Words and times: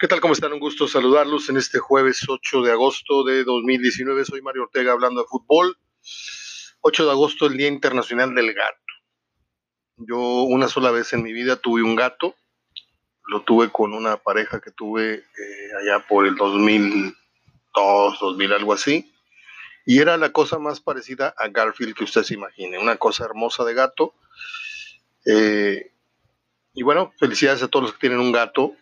¿Qué 0.00 0.06
tal? 0.06 0.20
¿Cómo 0.20 0.32
están? 0.32 0.52
Un 0.52 0.60
gusto 0.60 0.86
saludarlos 0.86 1.48
en 1.48 1.56
este 1.56 1.80
jueves 1.80 2.24
8 2.28 2.62
de 2.62 2.70
agosto 2.70 3.24
de 3.24 3.42
2019. 3.42 4.24
Soy 4.24 4.40
Mario 4.42 4.62
Ortega 4.62 4.92
hablando 4.92 5.22
de 5.22 5.26
fútbol. 5.26 5.76
8 6.82 7.04
de 7.04 7.10
agosto, 7.10 7.46
el 7.46 7.56
Día 7.56 7.66
Internacional 7.66 8.32
del 8.32 8.54
Gato. 8.54 8.78
Yo 9.96 10.18
una 10.44 10.68
sola 10.68 10.92
vez 10.92 11.12
en 11.14 11.24
mi 11.24 11.32
vida 11.32 11.56
tuve 11.56 11.82
un 11.82 11.96
gato. 11.96 12.36
Lo 13.26 13.42
tuve 13.42 13.72
con 13.72 13.92
una 13.92 14.18
pareja 14.18 14.60
que 14.60 14.70
tuve 14.70 15.14
eh, 15.14 15.70
allá 15.80 16.06
por 16.06 16.28
el 16.28 16.36
2002, 16.36 18.20
2000, 18.20 18.52
algo 18.52 18.74
así. 18.74 19.12
Y 19.84 19.98
era 19.98 20.16
la 20.16 20.30
cosa 20.30 20.60
más 20.60 20.80
parecida 20.80 21.34
a 21.36 21.48
Garfield 21.48 21.96
que 21.96 22.04
usted 22.04 22.22
se 22.22 22.34
imagine. 22.34 22.78
Una 22.78 22.98
cosa 22.98 23.24
hermosa 23.24 23.64
de 23.64 23.74
gato. 23.74 24.14
Eh, 25.26 25.90
y 26.72 26.84
bueno, 26.84 27.12
felicidades 27.18 27.64
a 27.64 27.68
todos 27.68 27.86
los 27.86 27.92
que 27.94 27.98
tienen 27.98 28.20
un 28.20 28.30
gato 28.30 28.76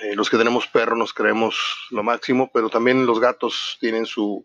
eh, 0.00 0.14
los 0.16 0.30
que 0.30 0.38
tenemos 0.38 0.66
perros 0.66 0.98
nos 0.98 1.12
creemos 1.12 1.86
lo 1.90 2.02
máximo, 2.02 2.50
pero 2.52 2.70
también 2.70 3.04
los 3.04 3.20
gatos 3.20 3.76
tienen 3.80 4.06
su, 4.06 4.44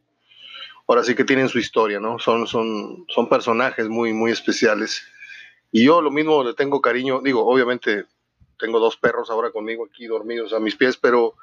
ahora 0.87 1.03
sí 1.03 1.15
que 1.15 1.23
tienen 1.23 1.49
su 1.49 1.59
historia, 1.59 1.99
¿no? 1.99 2.19
Son, 2.19 2.47
son, 2.47 3.05
son 3.07 3.29
personajes 3.29 3.87
muy, 3.87 4.13
muy 4.13 4.31
especiales. 4.31 5.03
Y 5.71 5.85
yo 5.85 6.01
lo 6.01 6.11
mismo 6.11 6.43
le 6.43 6.53
tengo 6.53 6.81
cariño, 6.81 7.21
digo, 7.21 7.45
obviamente 7.45 8.05
tengo 8.57 8.79
dos 8.79 8.97
perros 8.97 9.29
ahora 9.29 9.51
conmigo 9.51 9.85
aquí 9.85 10.05
dormidos 10.05 10.53
a 10.53 10.59
mis 10.59 10.75
pies, 10.75 10.97
pero 10.97 11.35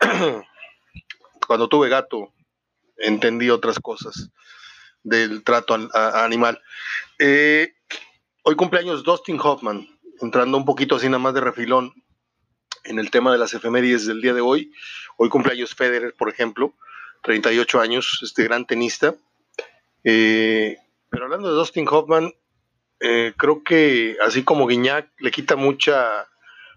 cuando 1.46 1.68
tuve 1.68 1.88
gato 1.88 2.32
entendí 2.96 3.50
otras 3.50 3.78
cosas 3.78 4.30
del 5.02 5.44
trato 5.44 5.74
animal. 5.94 6.60
Eh, 7.18 7.74
hoy 8.42 8.56
cumpleaños 8.56 9.04
Dustin 9.04 9.38
Hoffman, 9.42 9.86
entrando 10.20 10.56
un 10.56 10.64
poquito 10.64 10.96
así 10.96 11.06
nada 11.06 11.18
más 11.18 11.34
de 11.34 11.40
refilón 11.40 11.92
en 12.84 12.98
el 12.98 13.10
tema 13.10 13.32
de 13.32 13.38
las 13.38 13.54
efemérides 13.54 14.06
del 14.06 14.20
día 14.20 14.34
de 14.34 14.40
hoy. 14.40 14.72
Hoy 15.16 15.28
cumpleaños 15.28 15.74
Federer, 15.74 16.14
por 16.14 16.28
ejemplo, 16.28 16.74
38 17.22 17.80
años, 17.80 18.20
este 18.22 18.44
gran 18.44 18.66
tenista. 18.66 19.14
Eh, 20.04 20.76
pero 21.10 21.24
hablando 21.24 21.48
de 21.48 21.54
Dustin 21.54 21.88
Hoffman, 21.88 22.32
eh, 23.00 23.32
creo 23.36 23.62
que 23.62 24.16
así 24.22 24.44
como 24.44 24.66
Guiñac 24.66 25.10
le 25.18 25.30
quita 25.30 25.56
mucha, 25.56 26.28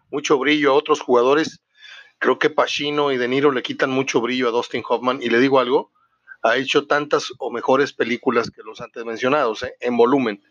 mucho 0.09 0.38
brillo 0.38 0.72
a 0.72 0.75
otros 0.75 1.02
jugadores, 1.02 1.61
creo 2.19 2.39
que 2.39 2.49
Pacino 2.49 3.11
y 3.11 3.17
De 3.17 3.27
Niro 3.27 3.52
le 3.52 3.64
quitan 3.64 3.89
mucho 3.89 4.21
brillo 4.21 4.47
a 4.47 4.52
Dustin 4.52 4.83
Hoffman. 4.88 5.21
Y 5.21 5.30
le 5.30 5.39
digo 5.39 5.59
algo, 5.59 5.92
ha 6.42 6.55
hecho 6.58 6.88
tantas 6.88 7.33
o 7.39 7.52
mejores 7.52 7.94
películas 7.94 8.49
que 8.49 8.64
los 8.64 8.80
antes 8.81 9.03
mencionados, 9.03 9.64
¿eh? 9.64 9.75
en 9.80 9.97
volumen, 9.97 10.42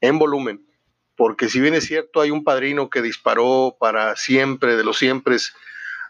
en 0.00 0.18
volumen 0.18 0.69
porque 1.20 1.50
si 1.50 1.60
bien 1.60 1.74
es 1.74 1.84
cierto, 1.84 2.22
hay 2.22 2.30
un 2.30 2.44
padrino 2.44 2.88
que 2.88 3.02
disparó 3.02 3.76
para 3.78 4.16
siempre, 4.16 4.74
de 4.74 4.84
los 4.84 4.96
siempre, 4.96 5.36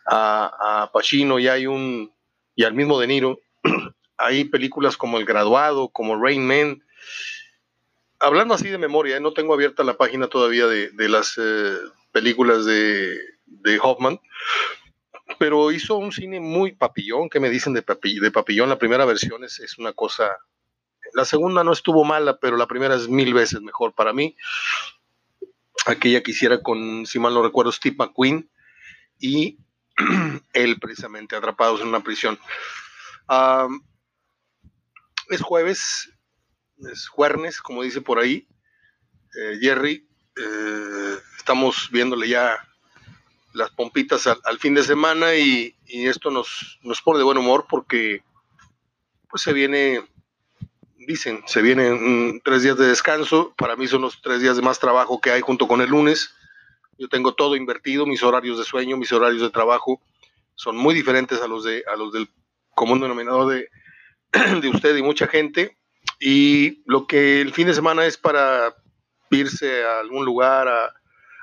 a, 0.06 0.82
a 0.84 0.92
Pacino 0.92 1.40
y 1.40 1.48
hay 1.48 1.66
un, 1.66 2.14
y 2.54 2.62
al 2.62 2.74
mismo 2.74 2.96
De 3.00 3.08
Niro, 3.08 3.40
hay 4.16 4.44
películas 4.44 4.96
como 4.96 5.18
El 5.18 5.24
Graduado, 5.24 5.88
como 5.88 6.14
Rain 6.14 6.46
Man. 6.46 6.84
Hablando 8.20 8.54
así 8.54 8.68
de 8.68 8.78
memoria, 8.78 9.16
¿eh? 9.16 9.20
no 9.20 9.32
tengo 9.32 9.52
abierta 9.52 9.82
la 9.82 9.96
página 9.96 10.28
todavía 10.28 10.68
de, 10.68 11.08
las 11.08 11.36
eh, 11.38 11.76
películas 12.12 12.64
de, 12.64 13.18
Hoffman, 13.82 14.20
pero 15.40 15.72
hizo 15.72 15.96
un 15.96 16.12
cine 16.12 16.38
muy 16.38 16.70
papillón, 16.70 17.28
que 17.28 17.40
me 17.40 17.50
dicen 17.50 17.72
de, 17.72 17.82
de 17.82 18.30
papillón, 18.30 18.68
la 18.68 18.78
primera 18.78 19.04
versión 19.06 19.42
es, 19.42 19.58
es, 19.58 19.76
una 19.76 19.92
cosa, 19.92 20.36
la 21.14 21.24
segunda 21.24 21.64
no 21.64 21.72
estuvo 21.72 22.04
mala, 22.04 22.38
pero 22.38 22.56
la 22.56 22.68
primera 22.68 22.94
es 22.94 23.08
mil 23.08 23.34
veces 23.34 23.60
mejor 23.60 23.92
para 23.92 24.12
mí 24.12 24.36
aquella 25.86 26.22
que 26.22 26.32
hiciera 26.32 26.62
con, 26.62 27.06
si 27.06 27.18
mal 27.18 27.34
no 27.34 27.42
recuerdo, 27.42 27.72
Steve 27.72 27.96
McQueen 27.98 28.50
y 29.18 29.58
él 30.52 30.78
precisamente 30.80 31.36
atrapados 31.36 31.80
en 31.80 31.88
una 31.88 32.00
prisión. 32.00 32.38
es 35.28 35.40
jueves, 35.40 36.12
es 36.78 37.08
jueves, 37.08 37.60
como 37.60 37.82
dice 37.82 38.00
por 38.00 38.18
ahí 38.18 38.48
eh, 39.34 39.58
Jerry. 39.60 40.06
Eh, 40.36 41.18
estamos 41.36 41.88
viéndole 41.90 42.28
ya 42.28 42.56
las 43.52 43.70
pompitas 43.70 44.26
al, 44.26 44.58
fin 44.58 44.74
de 44.74 44.82
semana 44.82 45.34
y, 45.34 45.76
y, 45.86 46.06
esto 46.06 46.30
nos, 46.30 46.78
nos 46.82 47.02
pone 47.02 47.18
de 47.18 47.24
buen 47.24 47.36
humor 47.36 47.66
porque 47.68 48.22
pues 49.28 49.42
se 49.42 49.52
viene 49.52 50.08
dicen, 51.06 51.42
se 51.46 51.62
vienen 51.62 52.40
tres 52.44 52.62
días 52.62 52.76
de 52.76 52.86
descanso, 52.86 53.54
para 53.56 53.76
mí 53.76 53.86
son 53.86 54.02
los 54.02 54.20
tres 54.20 54.40
días 54.40 54.56
de 54.56 54.62
más 54.62 54.78
trabajo 54.78 55.20
que 55.20 55.30
hay 55.30 55.40
junto 55.40 55.66
con 55.66 55.80
el 55.80 55.90
lunes. 55.90 56.34
Yo 56.98 57.08
tengo 57.08 57.34
todo 57.34 57.56
invertido, 57.56 58.06
mis 58.06 58.22
horarios 58.22 58.58
de 58.58 58.64
sueño, 58.64 58.96
mis 58.96 59.12
horarios 59.12 59.42
de 59.42 59.50
trabajo 59.50 60.00
son 60.54 60.76
muy 60.76 60.94
diferentes 60.94 61.40
a 61.40 61.48
los, 61.48 61.64
de, 61.64 61.82
a 61.90 61.96
los 61.96 62.12
del 62.12 62.28
común 62.74 63.00
denominador 63.00 63.50
de, 63.50 63.68
de 64.60 64.68
usted 64.68 64.94
y 64.96 65.02
mucha 65.02 65.26
gente. 65.26 65.76
Y 66.18 66.82
lo 66.84 67.06
que 67.06 67.40
el 67.40 67.52
fin 67.52 67.66
de 67.66 67.74
semana 67.74 68.04
es 68.04 68.18
para 68.18 68.74
irse 69.30 69.84
a 69.84 70.00
algún 70.00 70.26
lugar 70.26 70.68
a, 70.68 70.92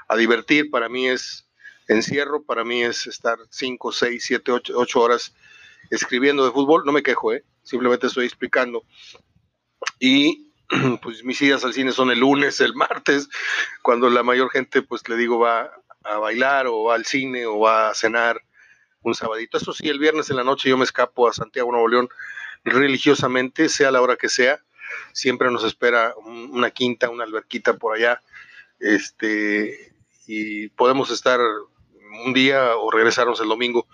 a 0.08 0.16
divertir, 0.16 0.70
para 0.70 0.88
mí 0.88 1.08
es 1.08 1.50
encierro, 1.88 2.44
para 2.44 2.64
mí 2.64 2.84
es 2.84 3.08
estar 3.08 3.38
cinco, 3.50 3.92
seis, 3.92 4.24
siete, 4.26 4.52
ocho 4.52 5.02
horas 5.02 5.34
escribiendo 5.90 6.46
de 6.46 6.52
fútbol. 6.52 6.84
No 6.86 6.92
me 6.92 7.02
quejo, 7.02 7.34
¿eh? 7.34 7.44
simplemente 7.64 8.08
estoy 8.08 8.26
explicando. 8.26 8.84
Y 10.00 10.52
pues 11.02 11.24
mis 11.24 11.42
idas 11.42 11.64
al 11.64 11.74
cine 11.74 11.92
son 11.92 12.12
el 12.12 12.20
lunes, 12.20 12.60
el 12.60 12.74
martes, 12.74 13.30
cuando 13.82 14.10
la 14.10 14.24
mayor 14.24 14.50
gente, 14.50 14.82
pues 14.82 15.08
le 15.08 15.16
digo, 15.16 15.40
va 15.40 15.72
a 16.04 16.18
bailar 16.18 16.68
o 16.68 16.84
va 16.84 16.96
al 16.96 17.06
cine 17.06 17.46
o 17.46 17.60
va 17.60 17.90
a 17.90 17.94
cenar 17.94 18.42
un 19.02 19.16
sabadito. 19.16 19.58
Eso 19.58 19.74
sí, 19.74 19.90
el 19.90 20.00
viernes 20.00 20.30
en 20.30 20.38
la 20.38 20.44
noche 20.44 20.70
yo 20.70 20.78
me 20.78 20.84
escapo 20.84 21.28
a 21.28 21.34
Santiago 21.34 21.72
Nuevo 21.72 21.88
León 21.88 22.10
religiosamente, 22.64 23.70
sea 23.70 23.92
la 23.92 24.02
hora 24.02 24.18
que 24.18 24.30
sea. 24.30 24.60
Siempre 25.14 25.52
nos 25.52 25.64
espera 25.64 26.14
una 26.18 26.72
quinta, 26.72 27.10
una 27.10 27.24
alberquita 27.24 27.78
por 27.78 27.96
allá. 27.96 28.22
Este, 28.80 29.94
y 30.26 30.70
podemos 30.70 31.12
estar 31.12 31.40
un 32.26 32.34
día 32.34 32.76
o 32.76 32.92
regresarnos 32.92 33.40
el 33.40 33.50
domingo. 33.50 33.88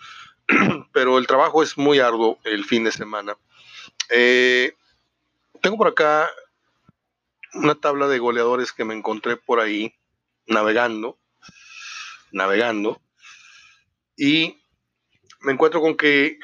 Pero 0.93 1.17
el 1.17 1.27
trabajo 1.27 1.63
es 1.63 1.77
muy 1.77 1.99
arduo 1.99 2.39
el 2.43 2.65
fin 2.65 2.83
de 2.83 2.91
semana. 2.91 3.37
Eh, 4.09 4.75
tengo 5.63 5.77
por 5.77 5.87
acá 5.87 6.29
una 7.53 7.75
tabla 7.75 8.09
de 8.09 8.19
goleadores 8.19 8.73
que 8.73 8.83
me 8.83 8.93
encontré 8.93 9.37
por 9.37 9.61
ahí 9.61 9.95
navegando, 10.45 11.17
navegando, 12.33 13.01
y 14.17 14.61
me 15.39 15.53
encuentro 15.53 15.79
con 15.79 15.95
que 15.95 16.37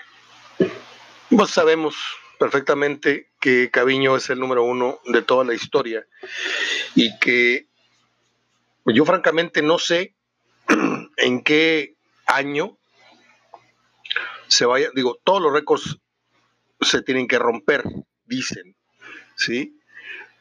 pues 1.30 1.50
sabemos 1.50 1.98
perfectamente 2.40 3.34
que 3.42 3.70
Caviño 3.70 4.16
es 4.16 4.30
el 4.30 4.40
número 4.40 4.64
uno 4.64 5.00
de 5.06 5.22
toda 5.22 5.44
la 5.44 5.54
historia 5.54 6.08
y 6.96 7.20
que 7.20 7.68
yo 8.86 9.04
francamente 9.04 9.62
no 9.62 9.80
sé 9.80 10.16
en 11.18 11.44
qué 11.44 11.98
año 12.26 12.78
se 14.48 14.66
vaya, 14.66 14.90
digo, 14.96 15.20
todos 15.26 15.42
los 15.42 15.52
récords 15.52 15.98
se 16.80 17.02
tienen 17.02 17.28
que 17.28 17.38
romper, 17.38 17.84
dicen, 18.26 18.79
¿sí? 19.40 19.76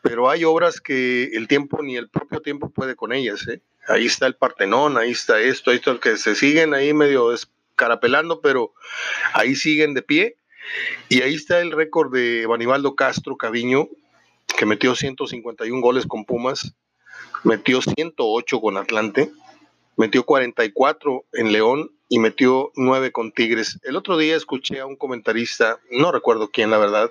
Pero 0.03 0.31
hay 0.31 0.45
obras 0.45 0.81
que 0.81 1.25
el 1.35 1.49
tiempo 1.49 1.83
ni 1.83 1.97
el 1.97 2.09
propio 2.09 2.41
tiempo 2.41 2.71
puede 2.71 2.97
con 2.97 3.13
ellas, 3.13 3.47
¿eh? 3.49 3.61
Ahí 3.89 4.07
está 4.07 4.27
el 4.27 4.37
Partenón, 4.37 4.99
ahí 4.99 5.13
está 5.13 5.41
esto, 5.41 5.73
esto, 5.73 5.99
que 5.99 6.19
se 6.19 6.35
siguen 6.35 6.75
ahí 6.75 6.93
medio 6.93 7.33
escarapelando, 7.33 8.41
pero 8.41 8.75
ahí 9.33 9.57
siguen 9.57 9.95
de 9.95 10.03
pie. 10.03 10.37
Y 11.09 11.23
ahí 11.23 11.35
está 11.35 11.61
el 11.61 11.73
récord 11.73 12.13
de 12.13 12.45
Banibaldo 12.47 12.95
Castro 12.95 13.37
Caviño, 13.39 13.89
que 14.59 14.67
metió 14.67 14.95
151 14.95 15.81
goles 15.81 16.07
con 16.07 16.27
Pumas, 16.27 16.75
metió 17.45 17.81
108 17.81 18.61
con 18.61 18.77
Atlante, 18.77 19.31
metió 19.97 20.25
44 20.25 21.25
en 21.33 21.53
León 21.53 21.91
y 22.09 22.19
metió 22.19 22.73
9 22.77 23.13
con 23.13 23.33
Tigres. 23.33 23.79
El 23.83 23.97
otro 23.97 24.19
día 24.19 24.37
escuché 24.37 24.81
a 24.81 24.87
un 24.87 24.97
comentarista, 24.97 25.79
no 25.91 26.13
recuerdo 26.13 26.51
quién 26.51 26.71
la 26.71 26.79
verdad, 26.79 27.11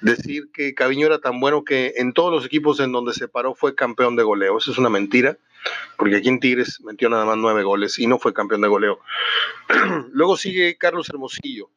decir 0.00 0.50
que 0.52 0.74
Caviño 0.74 1.06
era 1.06 1.18
tan 1.18 1.40
bueno 1.40 1.64
que 1.64 1.94
en 1.96 2.12
todos 2.12 2.32
los 2.32 2.44
equipos 2.44 2.80
en 2.80 2.92
donde 2.92 3.12
se 3.12 3.28
paró 3.28 3.54
fue 3.54 3.74
campeón 3.74 4.16
de 4.16 4.22
goleo. 4.22 4.58
Eso 4.58 4.70
es 4.70 4.78
una 4.78 4.88
mentira, 4.88 5.38
porque 5.96 6.16
aquí 6.16 6.28
en 6.28 6.40
Tigres 6.40 6.80
metió 6.82 7.08
nada 7.08 7.24
más 7.24 7.36
nueve 7.36 7.62
goles 7.62 7.98
y 7.98 8.06
no 8.06 8.18
fue 8.18 8.34
campeón 8.34 8.60
de 8.60 8.68
goleo. 8.68 9.00
Luego 10.12 10.36
sigue 10.36 10.76
Carlos 10.76 11.08
Hermosillo. 11.08 11.70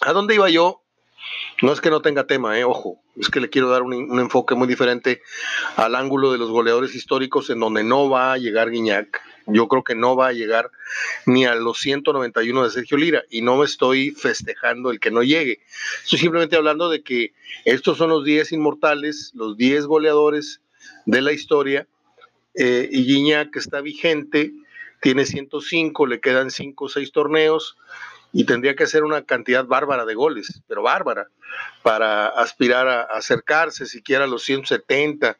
¿A 0.00 0.12
dónde 0.12 0.34
iba 0.34 0.48
yo? 0.50 0.82
No 1.62 1.72
es 1.72 1.80
que 1.80 1.90
no 1.90 2.02
tenga 2.02 2.26
tema, 2.26 2.58
eh, 2.58 2.64
ojo, 2.64 3.00
es 3.16 3.30
que 3.30 3.40
le 3.40 3.48
quiero 3.48 3.70
dar 3.70 3.82
un, 3.82 3.94
un, 3.94 4.20
enfoque 4.20 4.54
muy 4.54 4.68
diferente 4.68 5.22
al 5.76 5.94
ángulo 5.94 6.32
de 6.32 6.38
los 6.38 6.50
goleadores 6.50 6.94
históricos 6.94 7.48
en 7.48 7.60
donde 7.60 7.82
no 7.82 8.10
va 8.10 8.34
a 8.34 8.38
llegar 8.38 8.70
Guiñac 8.70 9.22
yo 9.46 9.68
creo 9.68 9.84
que 9.84 9.94
no 9.94 10.16
va 10.16 10.28
a 10.28 10.32
llegar 10.32 10.70
ni 11.26 11.44
a 11.44 11.54
los 11.54 11.78
191 11.78 12.64
de 12.64 12.70
Sergio 12.70 12.96
Lira 12.96 13.24
y 13.30 13.42
no 13.42 13.56
me 13.56 13.64
estoy 13.64 14.10
festejando 14.10 14.90
el 14.90 15.00
que 15.00 15.10
no 15.10 15.22
llegue. 15.22 15.60
Estoy 16.02 16.18
simplemente 16.18 16.56
hablando 16.56 16.88
de 16.88 17.02
que 17.02 17.32
estos 17.64 17.98
son 17.98 18.10
los 18.10 18.24
10 18.24 18.52
inmortales, 18.52 19.32
los 19.34 19.56
10 19.56 19.86
goleadores 19.86 20.60
de 21.06 21.20
la 21.20 21.32
historia 21.32 21.86
eh, 22.54 22.88
y 22.90 23.04
Guiñac 23.04 23.54
está 23.56 23.80
vigente 23.80 24.52
tiene 25.04 25.26
105, 25.26 26.06
le 26.06 26.18
quedan 26.18 26.50
5 26.50 26.82
o 26.86 26.88
6 26.88 27.12
torneos 27.12 27.76
y 28.36 28.44
tendría 28.46 28.74
que 28.74 28.82
hacer 28.82 29.04
una 29.04 29.22
cantidad 29.22 29.64
bárbara 29.64 30.04
de 30.04 30.16
goles, 30.16 30.60
pero 30.66 30.82
bárbara, 30.82 31.28
para 31.84 32.26
aspirar 32.26 32.88
a, 32.88 33.02
acercarse 33.02 33.86
siquiera 33.86 34.24
a 34.24 34.26
los 34.26 34.42
170. 34.42 35.38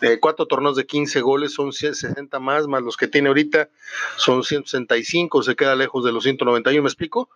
Eh, 0.00 0.18
cuatro 0.20 0.46
torneos 0.46 0.74
de 0.74 0.84
15 0.84 1.20
goles 1.20 1.54
son 1.54 1.72
160 1.72 2.40
más, 2.40 2.66
más 2.66 2.82
los 2.82 2.96
que 2.96 3.06
tiene 3.06 3.28
ahorita 3.28 3.70
son 4.16 4.42
165, 4.42 5.44
se 5.44 5.54
queda 5.54 5.76
lejos 5.76 6.04
de 6.04 6.10
los 6.10 6.24
191, 6.24 6.82
¿me 6.82 6.88
explico? 6.88 7.30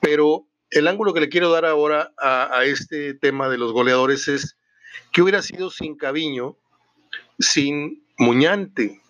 Pero 0.00 0.46
el 0.70 0.88
ángulo 0.88 1.12
que 1.12 1.20
le 1.20 1.28
quiero 1.28 1.50
dar 1.50 1.66
ahora 1.66 2.10
a, 2.16 2.58
a 2.58 2.64
este 2.64 3.12
tema 3.12 3.50
de 3.50 3.58
los 3.58 3.72
goleadores 3.72 4.26
es 4.26 4.56
que 5.12 5.20
hubiera 5.20 5.42
sido 5.42 5.70
sin 5.70 5.98
Caviño, 5.98 6.56
sin 7.38 8.06
Muñante 8.16 9.02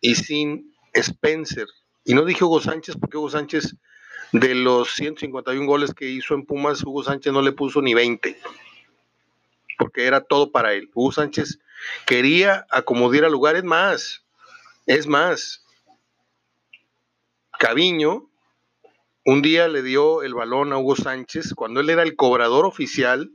y 0.00 0.16
sin 0.16 0.74
Spencer. 0.94 1.68
Y 2.04 2.14
no 2.14 2.24
dije 2.24 2.42
Hugo 2.42 2.60
Sánchez 2.60 2.96
porque 2.98 3.18
Hugo 3.18 3.30
Sánchez 3.30 3.76
de 4.32 4.54
los 4.54 4.90
151 4.90 5.66
goles 5.66 5.94
que 5.94 6.08
hizo 6.08 6.34
en 6.34 6.44
Pumas, 6.44 6.82
Hugo 6.82 7.02
Sánchez 7.02 7.32
no 7.32 7.42
le 7.42 7.52
puso 7.52 7.80
ni 7.80 7.94
20, 7.94 8.38
porque 9.78 10.06
era 10.06 10.20
todo 10.20 10.52
para 10.52 10.74
él. 10.74 10.90
Hugo 10.94 11.12
Sánchez 11.12 11.58
quería 12.06 12.66
acomodar 12.70 13.24
a 13.24 13.30
lugares 13.30 13.64
más, 13.64 14.24
es 14.86 15.06
más. 15.06 15.64
Caviño 17.58 18.28
un 19.24 19.42
día 19.42 19.68
le 19.68 19.82
dio 19.82 20.22
el 20.22 20.32
balón 20.32 20.72
a 20.72 20.78
Hugo 20.78 20.96
Sánchez 20.96 21.52
cuando 21.54 21.80
él 21.80 21.90
era 21.90 22.02
el 22.02 22.16
cobrador 22.16 22.64
oficial, 22.64 23.30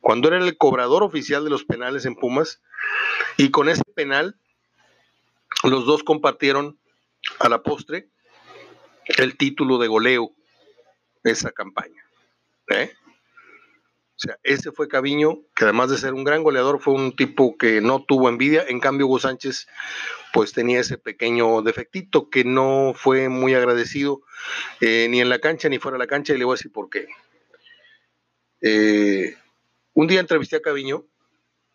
cuando 0.00 0.26
era 0.26 0.38
el 0.38 0.56
cobrador 0.56 1.04
oficial 1.04 1.44
de 1.44 1.50
los 1.50 1.64
penales 1.64 2.06
en 2.06 2.16
Pumas, 2.16 2.60
y 3.36 3.50
con 3.52 3.68
ese 3.68 3.84
penal 3.94 4.36
los 5.62 5.86
dos 5.86 6.02
compartieron 6.02 6.76
a 7.38 7.48
la 7.48 7.62
postre 7.62 8.08
el 9.06 9.36
título 9.36 9.78
de 9.78 9.88
goleo 9.88 10.32
de 11.22 11.30
esa 11.30 11.52
campaña. 11.52 12.04
¿eh? 12.68 12.92
O 14.14 14.18
sea, 14.24 14.38
ese 14.44 14.70
fue 14.70 14.88
Caviño, 14.88 15.40
que 15.56 15.64
además 15.64 15.90
de 15.90 15.98
ser 15.98 16.14
un 16.14 16.22
gran 16.22 16.42
goleador, 16.42 16.80
fue 16.80 16.94
un 16.94 17.16
tipo 17.16 17.56
que 17.56 17.80
no 17.80 18.04
tuvo 18.04 18.28
envidia. 18.28 18.64
En 18.68 18.78
cambio, 18.78 19.06
Hugo 19.06 19.18
Sánchez, 19.18 19.66
pues 20.32 20.52
tenía 20.52 20.80
ese 20.80 20.96
pequeño 20.96 21.62
defectito 21.62 22.30
que 22.30 22.44
no 22.44 22.92
fue 22.94 23.28
muy 23.28 23.54
agradecido 23.54 24.22
eh, 24.80 25.08
ni 25.10 25.20
en 25.20 25.28
la 25.28 25.40
cancha 25.40 25.68
ni 25.68 25.78
fuera 25.78 25.96
de 25.96 26.04
la 26.04 26.06
cancha, 26.06 26.34
y 26.34 26.38
le 26.38 26.44
voy 26.44 26.54
a 26.54 26.58
decir 26.58 26.70
por 26.70 26.88
qué. 26.88 27.08
Eh, 28.60 29.36
un 29.94 30.06
día 30.06 30.20
entrevisté 30.20 30.56
a 30.56 30.62
Caviño, 30.62 31.04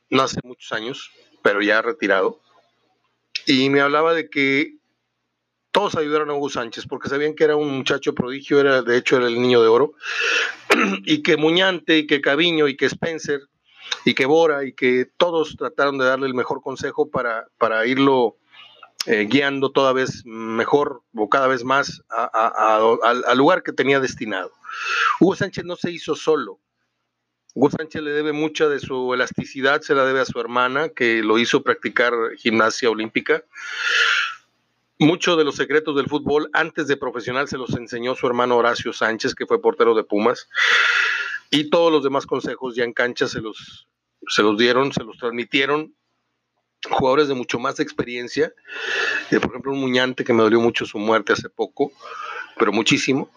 no 0.10 0.24
hace 0.24 0.40
muchos 0.44 0.72
años, 0.72 1.12
pero 1.44 1.62
ya 1.62 1.82
retirado, 1.82 2.40
y 3.46 3.70
me 3.70 3.82
hablaba 3.82 4.14
de 4.14 4.30
que 4.30 4.78
todos 5.72 5.96
ayudaron 5.96 6.30
a 6.30 6.34
Hugo 6.34 6.50
Sánchez 6.50 6.86
porque 6.88 7.10
sabían 7.10 7.36
que 7.36 7.44
era 7.44 7.56
un 7.56 7.78
muchacho 7.78 8.14
prodigio, 8.14 8.60
era 8.60 8.82
de 8.82 8.98
hecho 8.98 9.18
era 9.18 9.28
el 9.28 9.42
niño 9.42 9.62
de 9.62 9.68
oro, 9.68 9.94
y 11.06 11.22
que 11.22 11.38
Muñante, 11.38 11.98
y 11.98 12.08
que 12.08 12.22
Caviño, 12.22 12.68
y 12.68 12.76
que 12.76 12.86
Spencer, 12.86 13.42
y 14.06 14.14
que 14.14 14.26
Bora, 14.26 14.66
y 14.66 14.74
que 14.74 15.08
todos 15.18 15.56
trataron 15.58 15.98
de 15.98 16.06
darle 16.06 16.28
el 16.28 16.34
mejor 16.34 16.62
consejo 16.62 17.10
para, 17.10 17.48
para 17.58 17.86
irlo 17.86 18.38
eh, 19.06 19.26
guiando 19.30 19.72
toda 19.72 19.94
vez 19.94 20.24
mejor 20.26 21.02
o 21.16 21.30
cada 21.30 21.48
vez 21.48 21.64
más 21.64 22.04
al 22.10 23.38
lugar 23.38 23.64
que 23.64 23.72
tenía 23.72 24.02
destinado. 24.02 24.52
Hugo 25.22 25.36
Sánchez 25.36 25.64
no 25.64 25.76
se 25.78 25.92
hizo 25.92 26.16
solo. 26.16 26.60
Hugo 27.54 27.70
Sánchez 27.72 28.02
le 28.02 28.12
debe 28.12 28.34
mucha 28.34 28.68
de 28.68 28.80
su 28.80 29.14
elasticidad, 29.14 29.82
se 29.82 29.96
la 29.96 30.04
debe 30.04 30.20
a 30.20 30.26
su 30.26 30.40
hermana, 30.40 30.90
que 30.90 31.24
lo 31.24 31.40
hizo 31.40 31.64
practicar 31.64 32.14
gimnasia 32.38 32.90
olímpica. 32.90 33.44
Muchos 35.00 35.38
de 35.38 35.44
los 35.44 35.56
secretos 35.56 35.96
del 35.96 36.08
fútbol 36.08 36.50
antes 36.54 36.88
de 36.88 36.98
profesional 36.98 37.48
se 37.48 37.58
los 37.58 37.76
enseñó 37.76 38.16
su 38.16 38.26
hermano 38.26 38.58
Horacio 38.58 38.94
Sánchez, 38.94 39.36
que 39.36 39.46
fue 39.46 39.62
portero 39.62 39.94
de 39.94 40.04
Pumas. 40.04 40.50
Y 41.52 41.70
todos 41.70 41.92
los 41.92 42.04
demás 42.04 42.26
consejos 42.26 42.76
ya 42.76 42.84
en 42.84 42.94
cancha 42.94 43.28
se 43.28 43.40
los, 43.40 43.88
se 44.28 44.42
los 44.42 44.58
dieron, 44.58 44.92
se 44.92 45.04
los 45.04 45.18
transmitieron 45.18 45.94
jugadores 46.90 47.28
de 47.28 47.34
mucho 47.34 47.60
más 47.60 47.80
experiencia. 47.80 48.54
Eh, 49.32 49.40
por 49.40 49.52
ejemplo, 49.52 49.72
un 49.72 49.80
Muñante 49.80 50.24
que 50.24 50.34
me 50.34 50.44
dolió 50.44 50.60
mucho 50.60 50.86
su 50.86 51.00
muerte 51.00 51.34
hace 51.34 51.50
poco, 51.50 51.92
pero 52.58 52.72
muchísimo. 52.72 53.32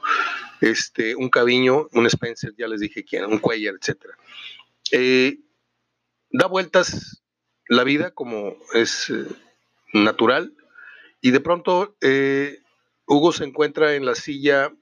Este, 0.60 1.14
un 1.14 1.30
Caviño, 1.30 1.88
un 1.92 2.06
Spencer, 2.06 2.54
ya 2.56 2.68
les 2.68 2.80
dije 2.80 3.04
quién, 3.04 3.24
un 3.24 3.38
Cuellar, 3.38 3.74
etc. 3.74 4.06
Eh, 4.92 5.38
da 6.30 6.46
vueltas 6.46 7.22
la 7.68 7.84
vida 7.84 8.10
como 8.10 8.56
es 8.74 9.10
eh, 9.10 9.26
natural 9.92 10.52
y 11.20 11.30
de 11.30 11.40
pronto 11.40 11.96
eh, 12.00 12.58
Hugo 13.06 13.32
se 13.32 13.44
encuentra 13.44 13.94
en 13.94 14.06
la 14.06 14.14
silla 14.14 14.72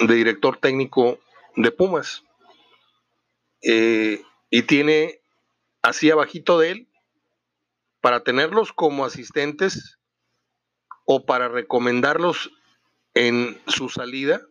de 0.00 0.14
director 0.14 0.58
técnico 0.58 1.18
de 1.56 1.70
Pumas. 1.70 2.24
Eh, 3.62 4.22
y 4.50 4.62
tiene 4.62 5.20
así 5.82 6.10
abajito 6.10 6.58
de 6.58 6.70
él 6.70 6.88
para 8.00 8.22
tenerlos 8.22 8.72
como 8.72 9.04
asistentes 9.04 9.98
o 11.04 11.26
para 11.26 11.48
recomendarlos 11.48 12.50
en 13.14 13.60
su 13.66 13.88
salida 13.88 14.42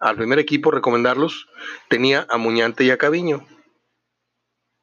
al 0.00 0.16
primer 0.16 0.40
equipo, 0.40 0.72
recomendarlos, 0.72 1.46
tenía 1.88 2.26
a 2.28 2.36
Muñante 2.36 2.82
y 2.82 2.90
a 2.90 2.98
Caviño, 2.98 3.46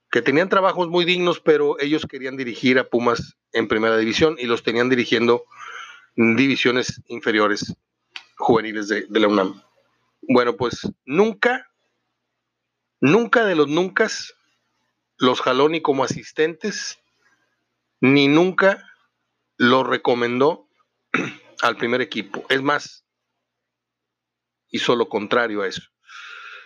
que 0.10 0.22
tenían 0.22 0.48
trabajos 0.48 0.88
muy 0.88 1.04
dignos, 1.04 1.42
pero 1.42 1.78
ellos 1.80 2.06
querían 2.10 2.38
dirigir 2.38 2.80
a 2.80 2.88
Pumas 2.88 3.36
en 3.52 3.68
primera 3.68 3.98
división 3.98 4.38
y 4.40 4.46
los 4.46 4.64
tenían 4.64 4.88
dirigiendo 4.88 5.44
divisiones 6.16 7.02
inferiores 7.08 7.76
juveniles 8.38 8.88
de, 8.88 9.06
la 9.10 9.28
UNAM. 9.28 9.62
Bueno, 10.22 10.56
pues 10.56 10.88
nunca, 11.06 11.72
nunca 13.00 13.46
de 13.46 13.56
los 13.56 13.68
nunca 13.68 14.08
los 15.18 15.42
jaló 15.42 15.70
ni 15.70 15.82
como 15.82 16.04
asistentes, 16.04 17.00
ni 18.00 18.28
nunca 18.28 18.86
los 19.58 19.86
recomendó 19.86 20.70
al 21.62 21.78
primer 21.78 22.02
equipo. 22.02 22.46
Es 22.50 22.62
más, 22.62 23.06
hizo 24.70 24.96
lo 24.96 25.10
contrario 25.10 25.62
a 25.62 25.68
eso. 25.68 25.82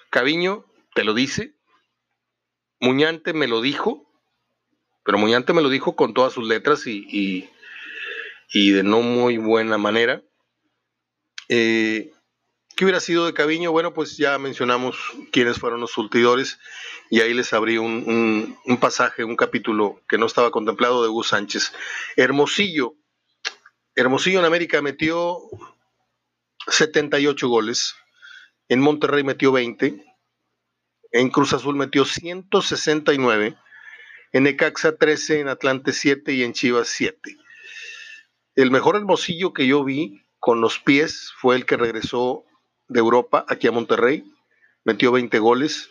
Caviño 0.09 0.65
te 0.93 1.03
lo 1.03 1.13
dice, 1.13 1.55
Muñante 2.79 3.33
me 3.33 3.47
lo 3.47 3.61
dijo, 3.61 4.07
pero 5.03 5.17
Muñante 5.17 5.53
me 5.53 5.61
lo 5.61 5.69
dijo 5.69 5.95
con 5.95 6.13
todas 6.13 6.33
sus 6.33 6.47
letras 6.47 6.85
y 6.85 7.07
y 7.09 7.49
de 8.53 8.83
no 8.83 9.01
muy 9.01 9.37
buena 9.37 9.77
manera. 9.77 10.21
Eh, 11.49 12.11
¿Qué 12.75 12.85
hubiera 12.85 12.99
sido 12.99 13.25
de 13.25 13.33
Caviño? 13.33 13.71
Bueno, 13.71 13.93
pues 13.93 14.17
ya 14.17 14.37
mencionamos 14.39 14.97
quiénes 15.31 15.59
fueron 15.59 15.79
los 15.79 15.91
surtidores 15.91 16.59
y 17.09 17.21
ahí 17.21 17.33
les 17.33 17.53
abrí 17.53 17.77
un, 17.77 18.57
pasaje, 18.79 19.23
un 19.23 19.35
capítulo 19.35 20.01
que 20.07 20.17
no 20.17 20.25
estaba 20.25 20.49
contemplado 20.49 21.03
de 21.03 21.09
Hugo 21.09 21.23
Sánchez. 21.23 21.73
Hermosillo. 22.15 22.95
Hermosillo 23.95 24.39
en 24.39 24.45
América 24.45 24.81
metió 24.81 25.37
78 26.67 27.47
goles, 27.47 27.95
en 28.69 28.79
Monterrey 28.79 29.23
metió 29.23 29.51
20, 29.51 30.03
en 31.11 31.29
Cruz 31.29 31.53
Azul 31.53 31.75
metió 31.75 32.05
169, 32.05 33.55
en 34.31 34.47
Ecaxa 34.47 34.95
13, 34.95 35.41
en 35.41 35.47
Atlante 35.49 35.93
7 35.93 36.33
y 36.33 36.41
en 36.41 36.53
Chivas 36.53 36.87
7. 36.87 37.37
El 38.55 38.69
mejor 38.69 38.95
hermosillo 38.95 39.51
que 39.51 39.65
yo 39.65 39.83
vi 39.83 40.21
con 40.39 40.61
los 40.61 40.77
pies 40.77 41.31
fue 41.37 41.55
el 41.55 41.65
que 41.65 41.75
regresó 41.75 42.43
de 42.87 42.99
Europa 42.99 43.45
aquí 43.47 43.67
a 43.67 43.71
Monterrey, 43.71 44.23
metió 44.83 45.11
20 45.11 45.39
goles. 45.39 45.89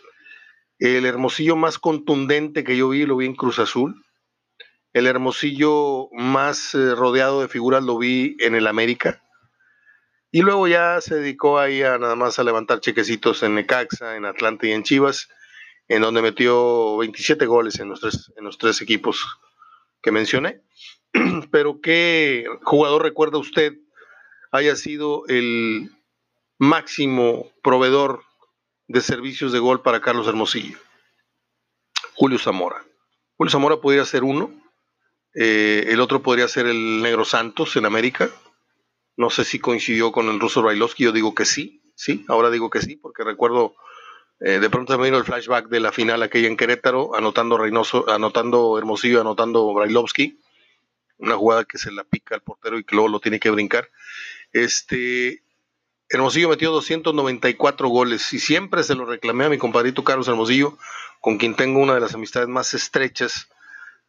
El 0.79 1.05
hermosillo 1.05 1.57
más 1.57 1.77
contundente 1.77 2.63
que 2.63 2.77
yo 2.77 2.89
vi 2.89 3.05
lo 3.05 3.17
vi 3.17 3.25
en 3.25 3.35
Cruz 3.35 3.59
Azul. 3.59 4.05
El 4.93 5.07
hermosillo 5.07 6.07
más 6.13 6.73
eh, 6.73 6.95
rodeado 6.95 7.41
de 7.41 7.49
figuras 7.49 7.83
lo 7.83 7.97
vi 7.97 8.37
en 8.39 8.55
el 8.55 8.67
América. 8.67 9.21
Y 10.31 10.41
luego 10.41 10.67
ya 10.67 11.01
se 11.01 11.15
dedicó 11.15 11.59
ahí 11.59 11.83
a 11.83 11.97
nada 11.97 12.15
más 12.15 12.39
a 12.39 12.43
levantar 12.43 12.79
chequecitos 12.79 13.43
en 13.43 13.55
Necaxa, 13.55 14.15
en 14.15 14.23
Atlanta 14.23 14.67
y 14.67 14.71
en 14.71 14.83
Chivas, 14.83 15.27
en 15.89 16.01
donde 16.01 16.21
metió 16.21 16.95
27 16.97 17.45
goles 17.45 17.79
en 17.79 17.89
los 17.89 17.99
tres, 17.99 18.31
en 18.37 18.45
los 18.45 18.57
tres 18.57 18.81
equipos 18.81 19.21
que 20.01 20.11
mencioné. 20.11 20.61
pero 21.51 21.79
¿qué 21.81 22.45
jugador 22.63 23.03
recuerda 23.03 23.37
usted 23.37 23.73
haya 24.51 24.75
sido 24.75 25.25
el 25.27 25.91
máximo 26.57 27.51
proveedor 27.61 28.23
de 28.87 29.01
servicios 29.01 29.51
de 29.51 29.59
gol 29.59 29.81
para 29.81 30.01
Carlos 30.01 30.27
Hermosillo? 30.27 30.77
Julio 32.15 32.39
Zamora. 32.39 32.83
Julio 33.37 33.51
Zamora 33.51 33.77
podría 33.77 34.05
ser 34.05 34.23
uno, 34.23 34.51
eh, 35.35 35.85
el 35.89 35.99
otro 35.99 36.21
podría 36.21 36.47
ser 36.47 36.67
el 36.67 37.01
Negro 37.01 37.25
Santos 37.25 37.75
en 37.75 37.85
América. 37.85 38.29
No 39.15 39.29
sé 39.29 39.43
si 39.43 39.59
coincidió 39.59 40.11
con 40.11 40.29
el 40.29 40.39
ruso 40.39 40.61
Brailovsky, 40.61 41.03
yo 41.03 41.11
digo 41.11 41.35
que 41.35 41.45
sí, 41.45 41.83
sí, 41.95 42.25
ahora 42.27 42.49
digo 42.49 42.69
que 42.69 42.81
sí, 42.81 42.95
porque 42.95 43.23
recuerdo, 43.23 43.75
eh, 44.39 44.59
de 44.59 44.69
pronto 44.69 44.97
me 44.97 45.05
vino 45.05 45.17
el 45.17 45.23
flashback 45.23 45.69
de 45.69 45.79
la 45.79 45.91
final 45.91 46.21
aquella 46.23 46.47
en 46.47 46.57
Querétaro, 46.57 47.15
anotando 47.15 47.57
Reynoso, 47.57 48.09
anotando 48.09 48.77
Hermosillo, 48.77 49.21
anotando 49.21 49.71
Brailovsky 49.73 50.39
una 51.17 51.35
jugada 51.35 51.65
que 51.65 51.77
se 51.77 51.91
la 51.91 52.03
pica 52.03 52.35
al 52.35 52.41
portero 52.41 52.77
y 52.77 52.83
que 52.83 52.95
luego 52.95 53.09
lo 53.09 53.19
tiene 53.19 53.39
que 53.39 53.49
brincar. 53.49 53.89
Este, 54.51 55.43
Hermosillo 56.09 56.49
metió 56.49 56.71
294 56.71 57.87
goles 57.87 58.33
y 58.33 58.39
siempre 58.39 58.83
se 58.83 58.95
lo 58.95 59.05
reclamé 59.05 59.45
a 59.45 59.49
mi 59.49 59.57
compadrito 59.57 60.03
Carlos 60.03 60.27
Hermosillo, 60.27 60.77
con 61.21 61.37
quien 61.37 61.55
tengo 61.55 61.79
una 61.79 61.95
de 61.95 62.01
las 62.01 62.13
amistades 62.13 62.49
más 62.49 62.73
estrechas 62.73 63.49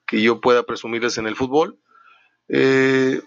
que 0.06 0.20
yo 0.20 0.40
pueda 0.40 0.64
presumirles 0.64 1.18
en 1.18 1.26
el 1.26 1.36
fútbol. 1.36 1.78
Eh, 2.48 3.22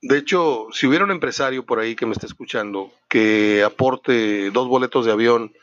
de 0.00 0.18
hecho, 0.18 0.66
si 0.72 0.86
hubiera 0.86 1.04
un 1.04 1.10
empresario 1.10 1.64
por 1.66 1.78
ahí 1.78 1.96
que 1.96 2.06
me 2.06 2.12
esté 2.12 2.26
escuchando 2.26 2.92
que 3.08 3.62
aporte 3.62 4.50
dos 4.50 4.68
boletos 4.68 5.06
de 5.06 5.12
avión 5.12 5.54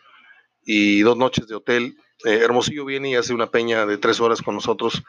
y 0.63 1.01
dos 1.01 1.17
noches 1.17 1.47
de 1.47 1.55
hotel, 1.55 1.97
eh, 2.25 2.39
Hermosillo 2.43 2.85
viene 2.85 3.11
y 3.11 3.15
hace 3.15 3.33
una 3.33 3.49
peña 3.49 3.85
de 3.85 3.97
tres 3.97 4.19
horas 4.19 4.41
con 4.41 4.55
nosotros 4.55 5.03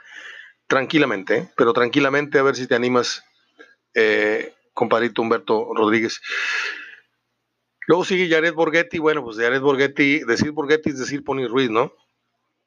tranquilamente, 0.72 1.36
¿eh? 1.36 1.48
pero 1.54 1.74
tranquilamente 1.74 2.38
a 2.38 2.42
ver 2.42 2.56
si 2.56 2.66
te 2.66 2.74
animas, 2.74 3.22
compadrito 4.72 5.20
Humberto 5.20 5.68
Rodríguez. 5.74 6.22
Luego 7.86 8.06
sigue 8.06 8.34
Jared 8.34 8.54
Borghetti. 8.54 8.98
Bueno, 8.98 9.22
pues 9.22 9.36
Jared 9.36 9.60
Borghetti, 9.60 10.20
decir 10.20 10.52
Borghetti 10.52 10.88
es 10.88 10.98
decir 10.98 11.24
Pony 11.24 11.46
Ruiz, 11.46 11.68
¿no? 11.68 11.92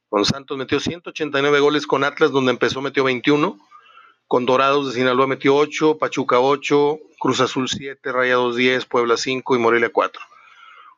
Con 0.07 0.23
Santos 0.23 0.55
metió 0.55 0.79
189 0.79 1.59
goles 1.59 1.87
con 1.87 2.03
Atlas, 2.03 2.29
donde 2.29 2.51
empezó 2.51 2.79
metió 2.79 3.03
21. 3.03 3.57
Con 4.27 4.45
Dorados 4.45 4.89
de 4.89 4.99
Sinaloa 4.99 5.25
metió 5.25 5.55
8, 5.55 5.97
Pachuca 5.97 6.39
8, 6.39 6.99
Cruz 7.19 7.39
Azul 7.39 7.67
7, 7.67 8.11
Rayados 8.11 8.55
10, 8.55 8.85
Puebla 8.85 9.17
5 9.17 9.55
y 9.55 9.59
Morelia 9.59 9.89
4. 9.91 10.21